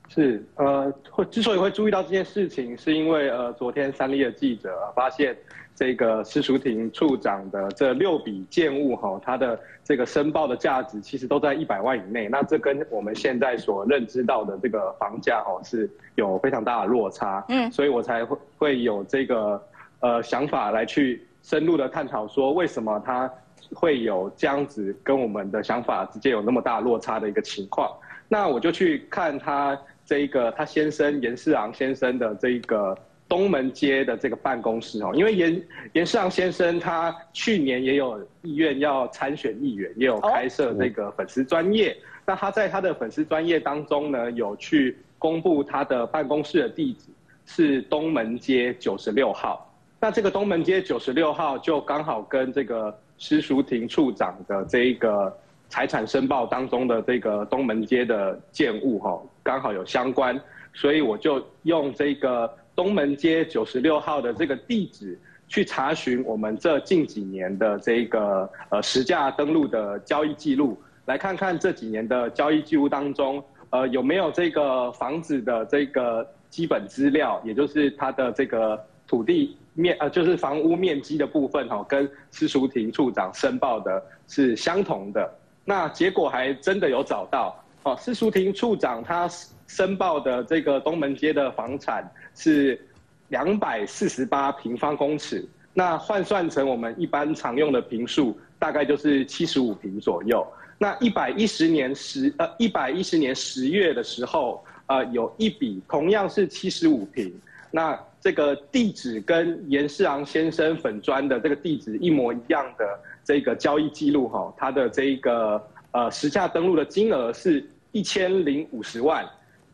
[0.08, 5.36] 是呃，会之所以会注意到这件事情，是因为呃，昨天三立的记者发现
[5.80, 19.58] 这个施淑婷处长的这六笔建物哈，它的这个申报的价值其实都在一百万以内，那这跟我们现在所认知到的这个房价哦是有非常大的落差，嗯，所以我才会会有这个
[20.00, 23.32] 呃想法来去深入的探讨说为什么他
[23.72, 27.90] 会有这样子跟我们的想法之间有那么大落差的一个情况。
[28.28, 32.94] 那我就去看他这一个他先生严世昂先生的这一个
[33.30, 35.62] 东门街的这个办公室哦，因为严
[35.92, 41.96] 严世昂先生他去年也有意愿要参选议员，也有开设这个粉丝专业。
[42.26, 47.06] 那他在他的粉丝专业当中呢，有去公布他的办公室的地址
[47.46, 49.72] 是东门街九十六号。
[50.00, 55.32] 那这个东门街九十六号就刚好跟这个施淑婷处长的这一个
[55.68, 60.40] 财产申报当中的这个东门街的建物哈，刚好有相关，
[60.74, 70.80] 所以我就用这个东门街九十六号的这个地址去查询我们这近几年的这个呃实价登录的交易记录。
[71.04, 85.30] 来看看这几年的交易记录当中，呃，有没有这个房子的这个基本资料，也就是它的这个土地面，呃，就是房屋面积的部分，哈，跟施淑婷处长申报的是相同的。
[85.66, 89.28] 那结果还真的有找到，哦，施淑婷处长他
[89.66, 92.80] 申报的这个东门街的房产是
[93.28, 100.46] 两百四十八平方公尺，那换算成我们一般常用的平数，大概就是七十五平左右。
[100.78, 107.30] 那一百一十年十呃一百一十年十月的时候，呃有一笔同样是七十五平，
[107.70, 119.28] 那这个地址跟严世昂先生粉砖的这个地址一模一样的这个交易记录哈，它的这个呃实价登录的金额是一千零五十万。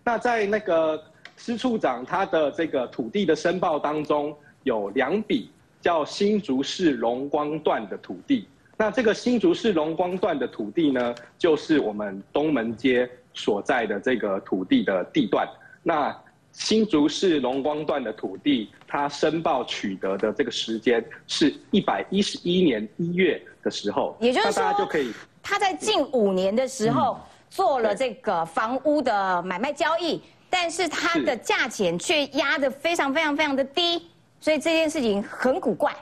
[0.05, 1.01] 那在那个
[1.37, 8.49] 施处长他的这个土地的申报当中，有两笔叫新竹市龙光段的土地。
[8.77, 15.49] 那这个新竹市龙光段的土地呢，就是我们东门街所在的这个土地的地段。
[15.83, 16.15] 那
[16.53, 27.19] 新竹市龙光段的土地，它申报取得的这个时间是一百一十一年一月的时候，也就是说，就可以他在近五年的时候
[27.49, 34.03] 做了这个房屋的买卖交易，但是它的价钱却压得非常非常非常的低，
[34.41, 35.95] 所以这件事情很古怪，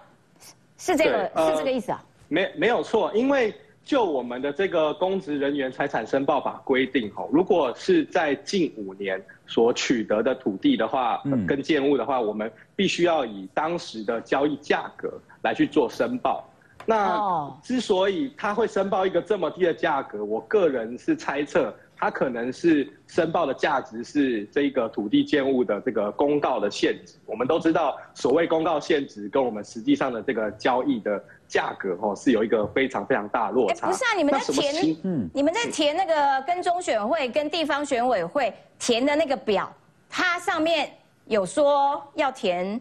[0.79, 2.05] 是这个是这个意思啊？
[2.29, 3.55] 没没有错，因为
[3.85, 16.49] 就我们的这个公职人员财产申报法规定，哈，如果是在近五年所取得的土地的话，跟建物的话，我们必须要以当时的交易价格来去做申报。
[16.87, 21.75] 那之所以他会申报一个这么低的价格，我个人是猜测。
[21.97, 27.15] 它可能是申报的价值是这个土地建物的这个公告的限值。
[27.25, 33.87] 我们都知道，所谓公告限值跟我们实际上的这个交易的价格哦，是有一个非常非常大落差。
[33.87, 39.73] 不是啊，你们在填，嗯，你们在填那个跟中选会跟地方选委会填的那个表，
[40.11, 40.93] 它上面
[41.27, 42.79] 有说要填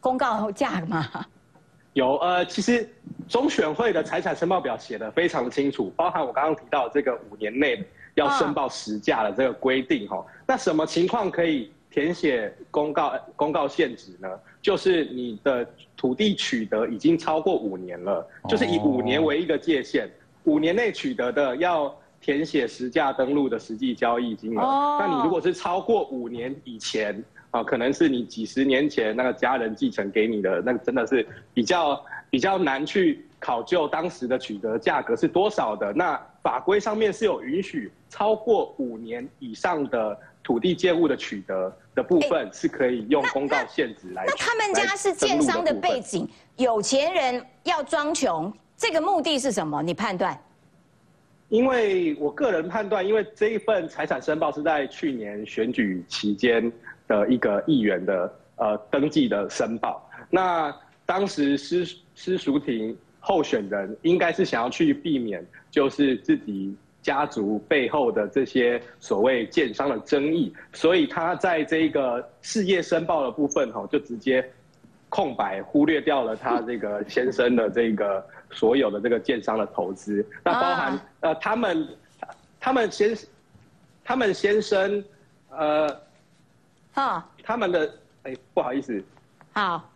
[0.00, 1.06] 公告价吗？
[1.94, 2.88] 有，呃，其实
[3.26, 7.84] 中选会的财产申报表写的非常的清楚，包含我刚刚提到这个五年内。
[8.14, 14.28] 要申报实价的这个规定哈，那什么情况可以填写公告公告限值呢？
[14.62, 20.10] 就是你的土地取得已经超过五年了，就是以五年为一个界限，
[20.44, 24.98] 五年内取得的要填写实价登录的实际交易金额。
[24.98, 35.92] 那你如果是超过五年以前啊，可能是你几十年前那个家人继承给你的，那真的是比较比较难去考究当时的取得价格是多少的。
[35.92, 37.92] 那法规上面是有允许。
[38.08, 44.24] 超过五年以上的土地建物的取得的部分是可以用公告限制来。
[44.26, 49.80] 那他们家是建商的背景，有钱人要装穷，这个目的是什么？
[49.80, 50.36] 你判断？
[51.50, 56.72] 因为我个人判断，因为这一份财产申报是在去年选举期间
[57.06, 61.86] 的一个议员的呃登记的申报，那当时施
[62.22, 66.76] 施淑婷候选人应该是想要去避免，就是自己。
[67.02, 74.46] 家族背后的这些所谓建商的争议，所以他在这个事业申报的部分哈，就直接
[75.08, 80.22] 空白忽略掉了他这个先生的这个所有的这个建商的投资。
[80.44, 81.88] 那包含呃，他们
[82.60, 83.16] 他们先
[84.04, 85.02] 他们先生
[85.48, 85.88] 呃，
[86.92, 87.90] 啊，他们的
[88.24, 89.02] 哎，不好意思，
[89.54, 89.90] 好。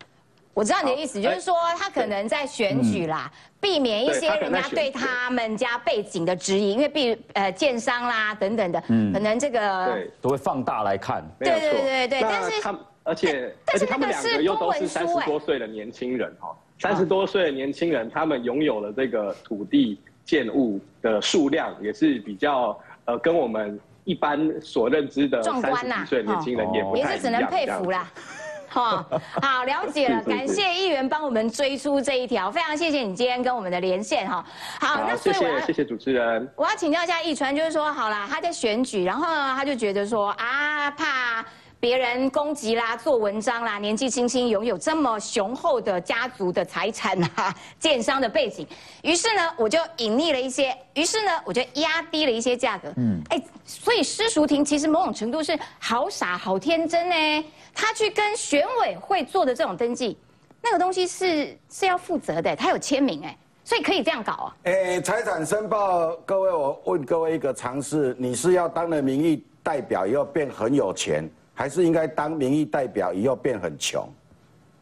[0.55, 10.11] 我知道你的意思，就是说他可能在选举啦，避免一些人家对他们家背景的质疑，因为毕呃建商啦等等的，可能这个对。
[10.21, 11.21] 都会放大来看。
[11.39, 27.11] 对对对对，但是他而且而且他们两个又都是三十多岁的年轻人哈，三十多岁的年轻人，他们拥有了这个土地建物的数量也是比较呃跟我们一般所认知的三十几岁的年轻人也不太一样。
[27.11, 28.09] 也是只能佩服啦。
[28.75, 29.05] 哈，
[29.41, 34.45] 好了解了，感谢议员帮我们追出这一条，非常谢谢你今天跟我们的连线哈。
[34.81, 36.51] 好，那谢谢谢谢主持人。
[36.57, 41.45] 我要请教一下易川，就是说好了，他在选举，然后呢，他就觉得说啊，怕。
[41.77, 48.65] 别人攻击啦，做文章啦，年纪轻轻拥有这么雄厚的家族的财产啊， 建商的背景，
[49.03, 52.91] 于是呢，我就隐匿了一些，于是呢，我就压低了一些价格。
[52.97, 60.17] 嗯，哎，所以施淑婷其实某种程度是好傻好天真呢，他去跟选委会做的这种登记，
[60.61, 64.55] 那个东西是是要负责的，他有签名哎，所以可以这样搞啊。
[64.63, 71.29] 哎，财产申报，各位我问各位一个常识，你是要当了民意代表以后变很有钱？
[71.53, 74.09] 还是应该当民意代表，以后变很穷，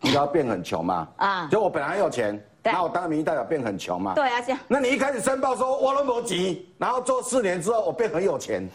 [0.01, 1.07] 应该要变很穷吗？
[1.17, 4.15] 啊，就我本来很有钱，那我当民意代表变很穷嘛？
[4.15, 4.59] 对啊，这样。
[4.67, 8.67] 那你一开始申报说我那么急，然后做四年之后我变很有钱，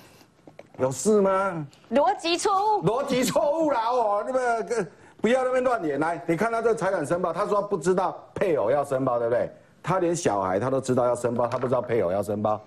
[0.78, 1.66] 有事吗？
[1.90, 2.82] 逻辑错误。
[2.84, 3.90] 逻辑错误啦！
[3.90, 4.86] 哦，那个
[5.20, 5.98] 不要那边乱演。
[5.98, 9.50] 来，你看他这个财产申报，他说不知道配偶要申报，对不对？
[9.82, 12.60] 他连小孩他都知道要申报，他不知道配偶要申报。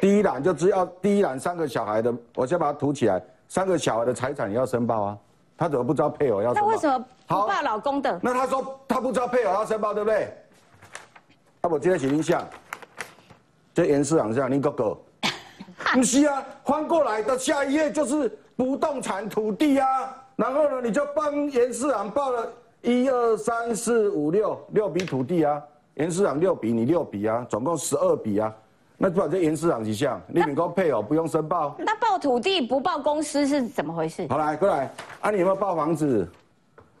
[0.00, 3.22] 第一栏就只要第一栏三个小孩的，我先把它涂起来。
[3.48, 5.18] 三个小孩的财产也要申报啊，
[5.56, 6.68] 他怎么不知道配偶要申报？
[6.68, 8.20] 那为什么不报老公的？
[8.22, 10.36] 那他说他不知道配偶要申报，对不对？
[11.62, 12.46] 啊，我今天写印象，
[13.72, 14.98] 这严市长这样，你哥哥，
[15.92, 19.86] 不是啊，翻过来的下一页就是不动产土地啊，
[20.36, 22.48] 然后呢，你就帮严市长报了
[22.80, 25.62] 一二三四五六六笔土地啊，
[25.94, 28.52] 严市长六笔，你六笔啊，总共十二笔啊。
[28.96, 34.26] 那把这严市长几项，你比如配偶不用申报，那报土地不报公司是怎么回事？
[34.30, 34.88] 好来过来，
[35.20, 36.28] 啊你有没有报房子？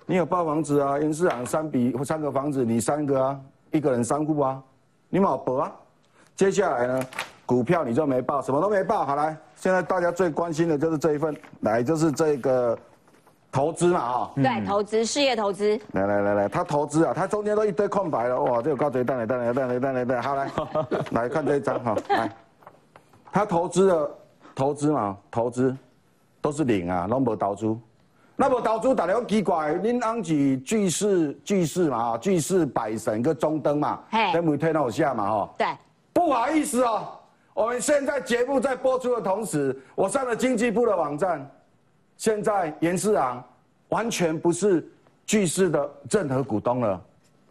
[0.04, 0.98] 你有报房子啊？
[0.98, 4.60] 严市长三笔三个房子，你三个啊，一个人三户啊，
[5.08, 5.72] 你冇报啊？
[6.34, 7.06] 接下来呢，
[7.52, 9.04] 股票你就没报，什么都没报。
[9.04, 12.78] 好来，现在大家最关心的就是这一份，来就是这个。
[13.50, 15.78] 投资嘛，哈，对，投资事业投资。
[15.92, 20.50] 来来来来，他投资啊，他中间都一堆空白了，哇，这有高贼蛋来蛋来蛋来蛋来蛋，好来，
[21.12, 22.32] 来看这一张哈，来，
[23.30, 24.10] 他投资的
[24.54, 25.76] 投资嘛，投资
[26.40, 27.76] 都是零啊，拢无投资，
[28.36, 35.66] 那么投资大家奇怪，恁安是巨士巨士嘛，巨士百神个中灯嘛，在媒体那下嘛，哈，对，
[36.14, 37.06] 不好意思哦，
[37.54, 41.50] 我们现在节目在播出的同时，我上了经济部的网站。
[42.16, 43.42] 现在严世昂
[43.88, 44.88] 完全不是
[45.26, 46.88] 巨市的任何股东了，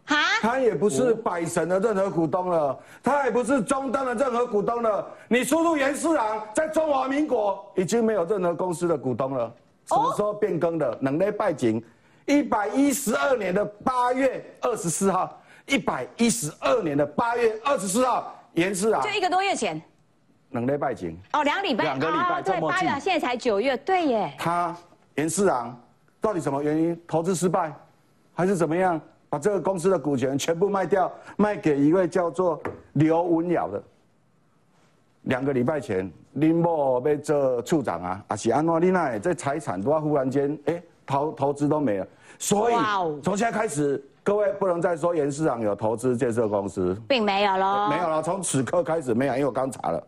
[0.05, 5.05] 啊，他也不是百神的任何股东了，他也不是中登的任何股东了。
[5.27, 9.53] 你输入严世昂在中华民国已经没有任何公司的股东了。
[9.85, 10.97] 什么时候变更的？
[11.01, 11.83] 能内拜景，
[12.25, 19.81] 一百一十二年的八月二十四号，一百一十二年的八月二十四号，严世昂就一个多月前。
[20.51, 21.15] 两礼拜前。
[21.33, 24.33] 哦，两礼拜，两个礼拜对，八月现在才九月，对耶。
[24.37, 24.75] 他
[25.15, 25.77] 严世昂
[26.19, 27.01] 到底什么原因？
[27.07, 27.73] 投资失败，
[28.33, 28.99] 还是怎么样？
[29.29, 32.61] 把这个公司的股权全部卖掉，卖给一位叫做
[32.93, 33.81] 刘文尧的？
[35.21, 42.75] 两个礼拜前，林某被做处长啊，啊是安诺丽奈这财产都忽然间哎投投资都没了，所以
[43.23, 50.07] 从现在开始，各位不能再说严市长有投资建设公司，并没有喽，没有了，从此刻开始没有，因为我刚查了。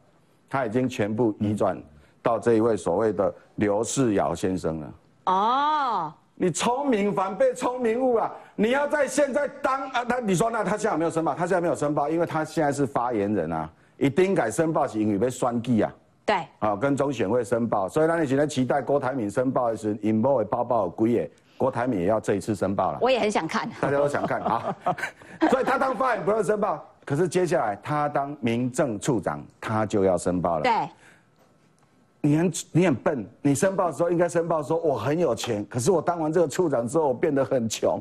[0.53, 1.75] 他已经全部移转
[2.21, 4.93] 到这一位所谓的刘世尧先生了。
[5.25, 8.31] 哦，你聪明反被聪明误啊！
[8.55, 15.91] 你要在现在当啊，他你说那他现在没有申报，他现在没有申报，因为他现在是发言人啊，一定改申报是因为被双计啊。
[16.23, 22.99] 对，啊，跟中选会申报，所以那你现在期待郭台铭申报的是引爆的包包鬼耶，郭台铭也要这一次申报了。
[23.01, 24.75] 我也很想看，大家都想看啊，
[25.49, 26.85] 所以他当发言人不用申报。
[27.05, 30.63] 可是接下来他当民政处长，他就要申报了。
[30.63, 30.89] 对，
[32.21, 37.99] 你很你很笨，你申报的时候应该申报说我很有钱，可是我当完这个处长之后，我变得很穷。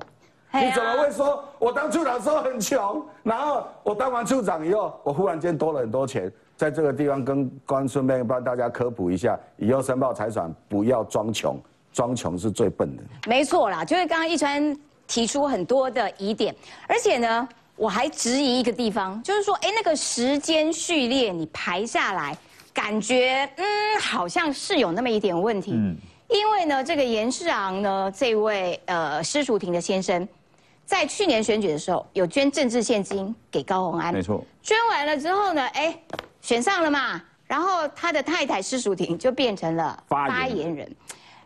[0.54, 6.30] 你怎么会说我当处长时候很穷，然后我当完处长以后，我忽然间多了很多钱？
[6.56, 11.60] 在这个地方跟关顺便帮大家科普一下，以后申报财产不要装穷，
[11.92, 13.02] 装穷是最笨的。
[13.26, 16.54] 没错啦，就是刚刚一川提出很多的疑点，
[16.86, 17.48] 而且呢。
[17.83, 22.38] 我还质疑一个地方，就是说，哎，那个时间序列你排下来，
[22.73, 23.66] 感觉嗯，
[24.01, 25.73] 好像是有那么一点问题。
[25.75, 25.97] 嗯，
[26.29, 30.29] 因为呢，这个严世昂呢，这位呃施淑婷的先生，
[30.87, 34.45] 在去年选举的时候有捐政治现金给高鸿安，没错。
[34.62, 35.93] 捐完了之后呢，哎，
[36.41, 40.89] 选上了嘛，然后他的太太施淑婷就变成了发言人。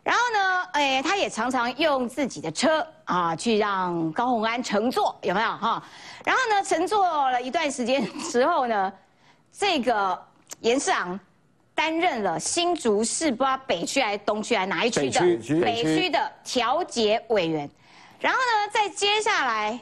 [0.07, 5.82] 然后呢，哎，他也常常用自己的车啊，去让高洪安乘坐，有没有哈？
[6.24, 8.92] 然后呢，乘坐了一段时间之后呢，
[9.50, 10.16] 这个
[10.61, 11.18] 严世昂
[11.74, 15.20] 担任了新竹市不知道北区还是东区还是哪一区的
[15.61, 17.68] 北区的调解委员，
[18.20, 19.76] 然后呢，在接下来。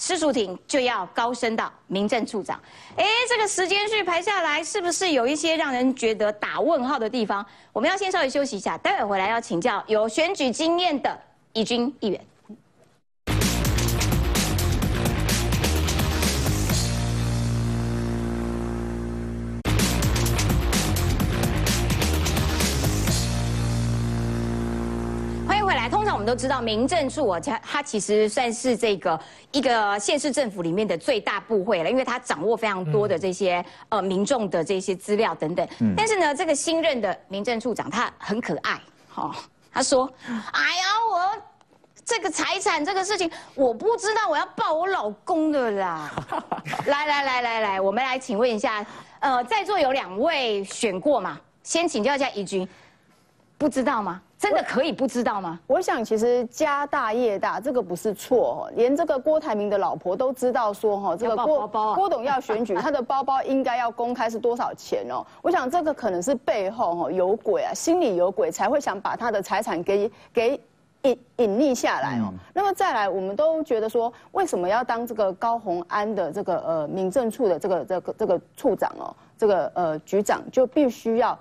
[0.00, 2.58] 施主庭就要高升到民政处长，
[2.96, 7.44] 哎，这个时间序排下来，是不是有一些让人觉得打问号的地方？
[7.70, 11.20] 我们要先稍微休息一下，待会回来要请教有选举经验的
[11.52, 12.18] 义军议员。
[26.30, 29.20] 都知道，民政处啊，它它其实算是这个
[29.50, 35.68] 一个县市政府里面的最大部会了，因为它掌握非常多的这些呃民众的这些资料等等。
[35.96, 38.80] 但是呢，这个新任的民政处长他很可爱，
[39.16, 39.34] 哦，
[39.72, 40.08] 他说
[40.52, 41.42] ：“哎呀，我
[42.04, 46.12] 这个财产这个事情，我不知道，我要报我老公的啦。
[46.86, 48.86] ”来来来来来，我们来请问一下，
[49.18, 51.40] 呃，在座有两位选过嘛？
[51.64, 52.66] 先请教一下怡君，
[53.60, 54.22] 不知道吗？
[54.38, 55.60] 真的可以不知道吗？
[55.66, 65.22] 我想其实家大业大，这个不是错，连这个郭台铭的老婆都知道说哈，这个郭郭董要选举， 他的包包应该要公开是多少钱哦。
[65.42, 70.58] 我想这个可能是背后哈有鬼啊，心里有鬼才会想把他的财产给给
[71.02, 72.32] 隐隐匿下来哦。
[72.54, 81.38] 那么再来，我们都觉得说，为什么要当这个高鸿安的这个呃民政处的这个这个这个处长哦，这个呃局长就必须要。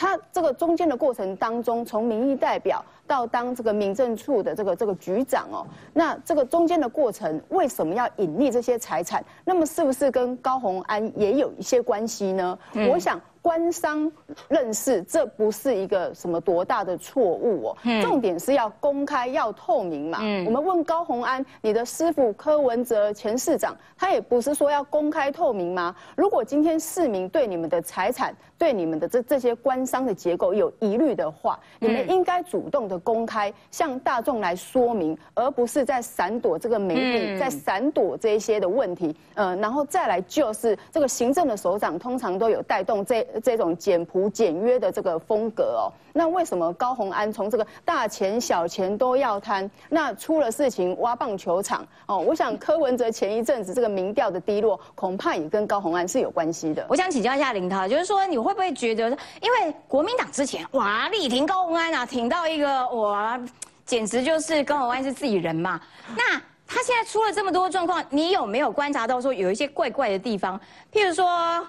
[0.00, 9.22] 他这个中间的过程当中，从民意代表到当这个民政处的这个这个局长哦，那这个中间的过程为什么要隐匿这些财产？
[9.44, 12.58] 那么是不是跟高鸿安也有一些关系呢？
[12.90, 13.20] 我想。
[13.42, 14.12] 官商
[14.48, 17.76] 认识，这不是一个什么多大的错误哦。
[18.02, 20.18] 重点是要公开、要透明嘛。
[20.44, 25.96] 我们问高鸿安，你的师傅柯文哲前市长，他也不是说要公开透明吗？
[26.14, 39.16] 如果今天市民对你们的财产、对你们的这这些官商的结构有疑虑的话，你们应该主动的公开，向大众来说明，而不是在闪躲这个媒体，在闪躲这些的问题。
[39.34, 43.26] 呃，然后再来就是这个行政的首长，通常都有带动这。
[43.42, 49.70] 这种简朴简约的这个风格哦，那为什么高鸿安从这个大钱小钱都要贪？
[49.88, 56.84] 那出了事情挖棒球场哦，我想柯文哲前一阵子这个民调的低落，恐怕也跟高鸿安是有关系的。
[56.88, 59.08] 我想请教一下林涛，就是说你会不会觉得，
[59.40, 63.40] 因为国民党之前哇力挺高鸿安啊，挺到一个哇，
[63.84, 65.80] 简直就是高鸿安是自己人嘛。
[66.16, 70.60] 那他现在出了这么多状况，你有没有观察到说有一些怪怪的地方？
[70.92, 71.66] 譬如说。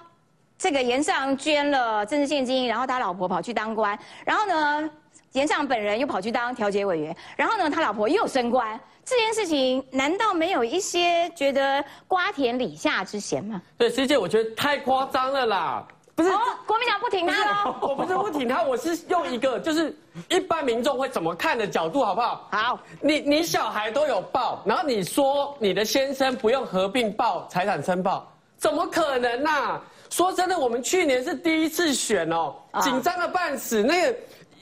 [0.62, 4.88] 这个严尚捐了政治现金，然后他老婆跑去当官，然后呢，
[5.32, 13.60] 严尚本人又跑去当调解委员，然后呢，他老婆又升官，这件事情难道没有一些觉得瓜田李下之嫌吗？
[13.76, 15.84] 对师姐我觉得太夸张了啦，
[16.14, 16.30] 不是？
[16.64, 17.76] 国民党不挺他喽？
[17.80, 19.92] 我不是不挺他， 我是用一个就是
[20.28, 22.48] 一般民众会怎么看的角度，好不好？
[22.52, 29.80] 好，你你小孩都有报，然后你说你的先生不用合并报财产申报，怎么可能呐？
[30.12, 33.82] 说真的，我们去年是第一次选哦，紧张的半死。
[33.82, 34.14] 那个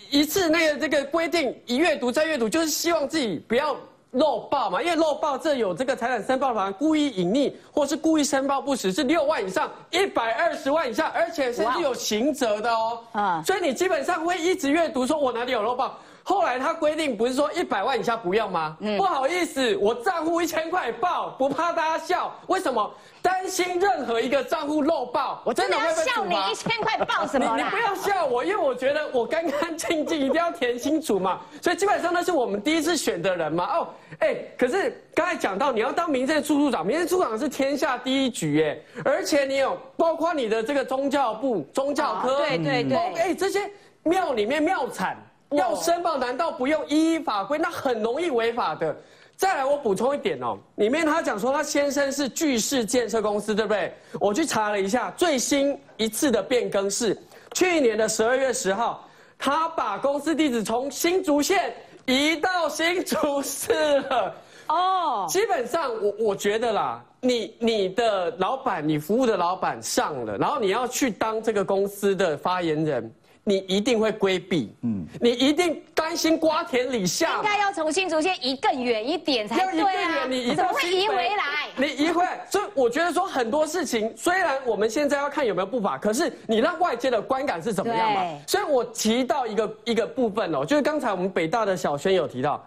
[0.08, 3.76] 一次那个这个规定一阅读再阅读，就是希望自己不要
[4.12, 13.00] 漏报嘛，因为漏报这有这个财产申报法，故意隐匿或是故意申报不实是六万以上一百二十万以下，而且甚至有刑责的哦。
[13.10, 15.98] 啊，所以你基本上会一直阅读，说我哪里有漏报。
[16.30, 18.76] 后来他规定不是说一百万以下不要吗？
[18.78, 22.32] 嗯不好意思，我账户一千块报，不怕大家笑。
[22.46, 22.88] 为什么？
[23.20, 31.40] 担心任何一个账户漏报，我真的要笑你一千块报什么你你不要笑我，因为我觉得我干干净净，一定要填清楚嘛。
[31.60, 33.64] 所以基本上那是我们第一次选的人嘛。
[33.76, 33.88] 哦，
[34.20, 43.68] 哎，可是刚才讲到你要当民政处处长，民政处长是天下第一局哎，而且你有包括你的这个宗教部、宗教科，对对对，哎，这些
[44.04, 45.18] 庙里面庙产。
[45.50, 47.58] 要申报，难道不用依法规？
[47.58, 48.96] 那很容易违法的。
[49.36, 53.92] 再来，我补充一点哦，里面他讲说他先生是巨市建设公司，对不对？
[54.20, 57.16] 我去查了一下，最新一次的变更是
[57.54, 61.74] 去年的十二月十号，他把公司地址从新竹县
[62.04, 64.34] 移到新竹市了。
[64.68, 73.10] 哦，基本上我我觉得啦，你你的老板，你服务的老板上了，然后你要去当这个公司的发言人。
[73.42, 80.26] 你一定会规避，嗯，你一定担心瓜田李下，应该要从新竹县移更远一点才对啊！
[80.28, 81.68] 你移怎么会移回来？
[81.74, 88.38] 你移回来，所以我觉得说很多事情，虽然我们现在要看有没有不法，可是你让外界的观感是怎么样嘛？
[88.46, 92.62] 所以我提到一个一个部分哦，就是刚才我们北大的小轩有提到，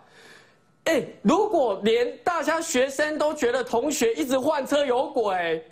[0.85, 5.63] 哎，如果连大家学生都觉得同学一直换车有鬼，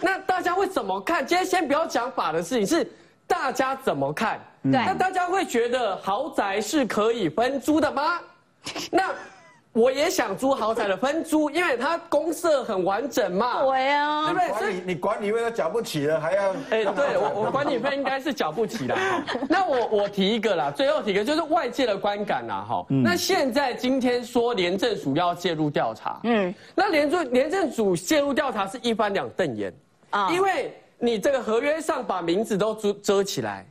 [0.00, 1.26] 那大家会怎么看？
[1.26, 2.86] 今天先不要讲法的事情是。
[3.26, 4.40] 大家怎么看？
[4.62, 8.20] 对，那大家会觉得豪宅是可以分租的吗？
[8.90, 9.04] 那。
[9.74, 13.60] 我也想租豪宅的分租，因为它公社很完整嘛。
[13.64, 14.58] 对啊，对不对？
[14.60, 18.96] 所以你管理费都缴不起了，还要哎，对我我管理费应该是缴不起的。
[19.50, 22.86] 那我我提一个啦，最后提一个就是外界的观感啦，哈。
[22.88, 29.74] 那现在今天说廉政署要介入调查，嗯，那廉政廉政署介入调查是一翻两瞪眼
[30.10, 30.72] 啊，因为
[31.04, 33.66] 你这个合约上把名字都遮遮起来，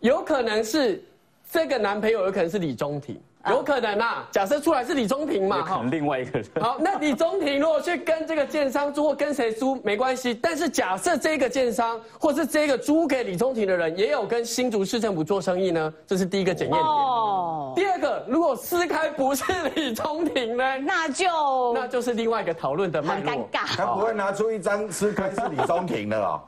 [0.00, 1.04] 有可能是
[1.50, 3.20] 这个男朋友，有可能是李中庭。
[3.50, 6.48] 有可能啊，假设出来是李宗廷嘛，可能另外一个人。
[6.60, 16.84] 好，那李宗廷如果去跟这个建商租或跟谁租没关系，但是假设这个建商或是这个租给李宗廷的人也有跟新竹市政府做生意呢，这是第一个检验点。
[16.86, 17.72] 哦。
[17.74, 19.42] 第二个，如果撕开不是
[19.74, 23.28] 李宗廷呢，那就那就是另外一个讨论的脉络。
[23.28, 23.76] 很尴尬。
[23.76, 26.40] 他不会拿出一张撕开是李宗廷的哦。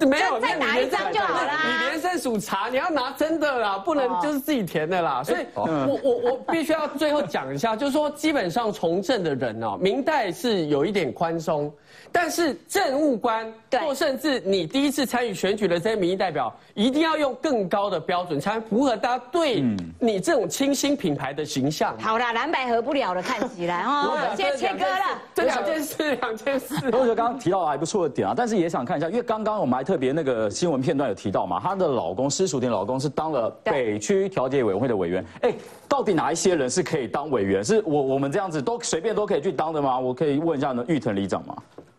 [0.00, 1.52] 没有，再拿一张就好了。
[1.66, 5.22] 你连胜数查，你要拿真的啦，不能就是自己填的啦。
[5.22, 11.72] 所以，我我我必须要最后讲一下，就是说，基本上从政的人哦，明代是有一点宽松。
[12.10, 13.52] 但是政务官，
[13.82, 19.62] 或甚至你第一次参与选举的这些民意代表，一定要用更高的标准，才符合大家对
[19.98, 21.94] 你这种清新品牌的形象。
[21.98, 25.20] 好啦，蓝白合不了了，看起来哦， 先切割了。
[25.84, 26.96] 这两件事，两件事。
[26.96, 35.24] 我觉得刚刚提到还不错的点啊，但是也想看一下，因为刚刚我们还特别那个新闻片段有提到嘛，她的老公施淑婷老公是当了北区调解委员会的委员。
[35.42, 35.54] 哎，
[35.88, 37.64] 到底哪一些人是可以当委员？
[37.64, 39.98] 是我我们这样子都随便都可以去当的吗？
[39.98, 41.56] 我可以问一下呢，玉藤里长吗？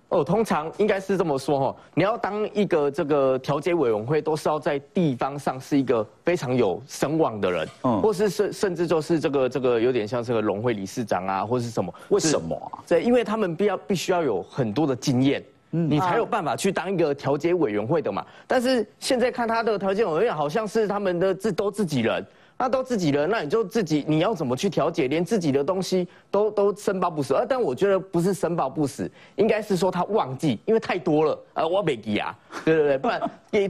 [0.10, 11.94] 哦，通常应该是这么说哈，你要当一个这个调解委员会，都是要在地方上是一个非常有声望的人，嗯，或是甚甚至就是这个这个有点像这个龙会理事长啊，或是什么？
[12.10, 12.82] 为什么啊？
[12.88, 18.26] 对，因为他们必要必须要有很多的经验，你才有办法去当一个调解委员会的嘛。
[18.48, 22.26] 但是现在看他的调解委员会，好像是他们的自都自己人。
[22.62, 25.08] 那都自己人，那你就自己，你要怎么去调解？
[25.08, 33.22] 连自己的东西都都申报不死，呃但我觉得不是申报不死，应该是说他忘记，因为太多了，呃，我没记啊，对对对，不然，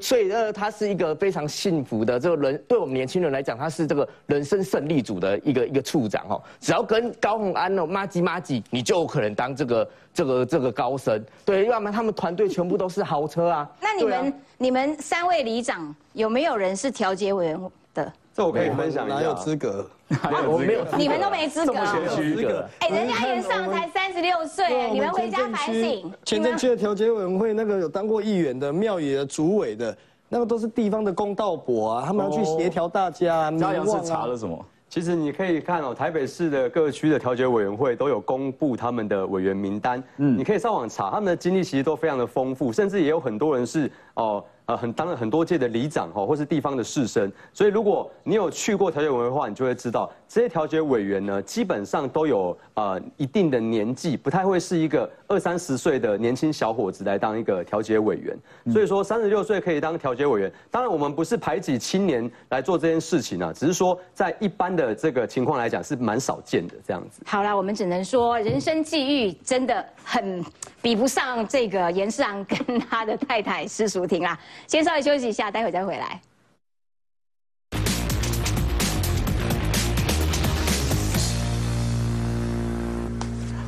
[0.02, 13.70] 所以呃，他是一个非常幸福的这个人，对我们年轻人来讲，他是这个人生胜利组的一个一个处长哦，只要跟高鸿安哦，妈吉妈吉，你就有可能当这个这个这个高升，对，要不然他们团队全部都是豪车啊。
[13.80, 18.12] 那你们你们三位里长有没有人是调解委员的？
[18.40, 19.86] 这我可以分享一下，哪有资格？
[20.48, 21.74] 我没有， 你们都没资格，
[22.08, 22.66] 资格。
[22.80, 26.10] 哎，人家袁尚才三十六岁，你们回家反省。
[26.24, 29.98] 前镇区的调解委员会那个有当过议员的、庙宇的主委的，
[30.30, 33.52] 那个都是地方的公道伯啊，他们要去协调大家。
[33.52, 34.58] 嘉阳是查了什么？
[34.88, 44.24] 其实你可以看哦，台北市的各区的调解委员会都有公布他们的委员名单，嗯，你可以上网查，他们的经历其实都非常的丰富，甚至也有很多人是哦。
[44.24, 44.44] 呃，
[44.78, 58.38] 很当了很多届的里长哈，或是地方的士绅，所以如果你有去过调解委员会的话，你就会知道这些调解委员呢，基本上都有呃一定的年纪，不太会是一个二三十岁的年轻小伙子来当一个调解委员。
[58.72, 67.22] 所以说三十六岁可以当调解委员，当然我们不是排挤青年来做这件事情啊，只是说在一般的这个情况来讲是蛮少见的这样子。
[67.26, 70.44] 好啦，我们只能说人生际遇真的很
[70.82, 74.38] 比不上这个严世昂跟他的太太施淑婷啦。
[74.68, 76.22] 先稍微休息一下，待会再回来。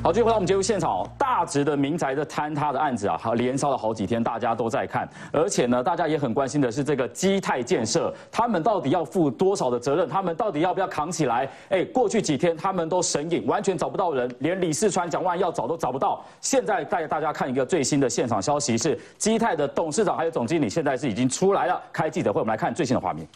[0.03, 10.09] 好，继续回到我们节目现场，大直的民宅的坍塌的案子啊，好连烧了好几天，大家都在看，而且呢，大家也很关心的是这个基泰建设，他们到底要负多少的责任？
[10.09, 11.47] 他们到底要不要扛起来？
[11.69, 16.25] 哎，过去几天他们都神隐，完全找不到人，连李世川、蒋万要找都找不到。
[16.41, 23.27] 现在带大家看一个最新的现场消息，是基泰的董事长还有总经理现在是已经出来了，开记者会，我们来看最新的画面。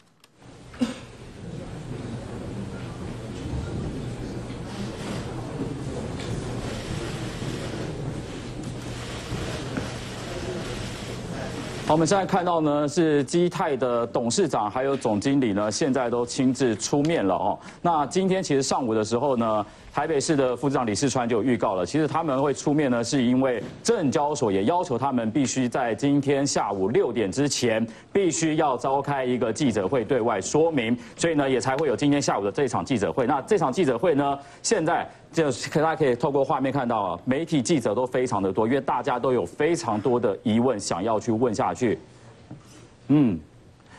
[11.88, 17.60] 好，我们现在看到呢，是基泰的董事长还有总经理呢，现在都亲自出面了哦。
[17.80, 19.64] 那今天其实上午的时候呢。
[19.96, 33.26] 台北市的副市长李世川就有预告了，其实他们会出面呢，是因为证交所也要求他们必须在今天下午六点之前，必须要召开一个记者会对外说明，所以呢，也才会有今天下午的这场记者会。
[33.26, 42.00] 那这场记者会呢，现在就大家可以透过画面看到啊，媒体记者都非常的多，因为大家都有非常多的疑问想要去问下去，
[43.10, 43.38] 嗯。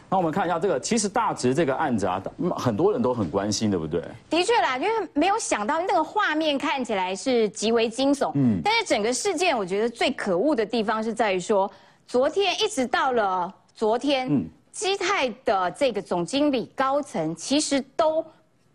[0.08, 2.22] 那我们看一下这个，其实大直这个案子啊，
[2.56, 4.00] 很多人都很关心，对不对？
[4.30, 11.68] 的确啦，因为没有想到那个画面看起来是极为惊悚，嗯，但是整个事件我觉得最可恶的地方是在于说，
[12.06, 18.24] 昨天一直到了昨天，嗯，基泰的这个总经理高层其实都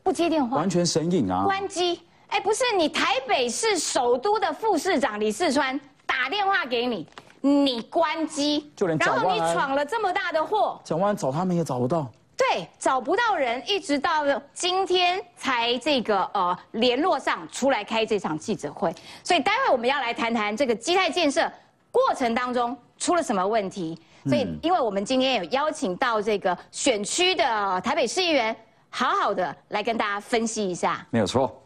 [0.04, 2.02] 不接电话，完全神隐啊，关机。
[2.32, 7.06] 哎，不是你台北市首都的副市长李世川打电话给你，
[7.42, 14.24] 你关机，就连然后你闯了这么大的祸，蒋万找他们也找不到，对，找不到人，一直到
[14.54, 18.96] 今天才这个呃联络上出来开这场记者会。
[19.26, 21.52] 所以待会我们要来谈谈这个基泰建设
[21.92, 24.00] 过程当中出了什么问题。
[24.24, 28.56] 所以，因为我们今天有邀请到这个选区的台北市议员，
[28.90, 31.06] 好好的来跟大家分析一下。
[31.10, 31.61] 没有错。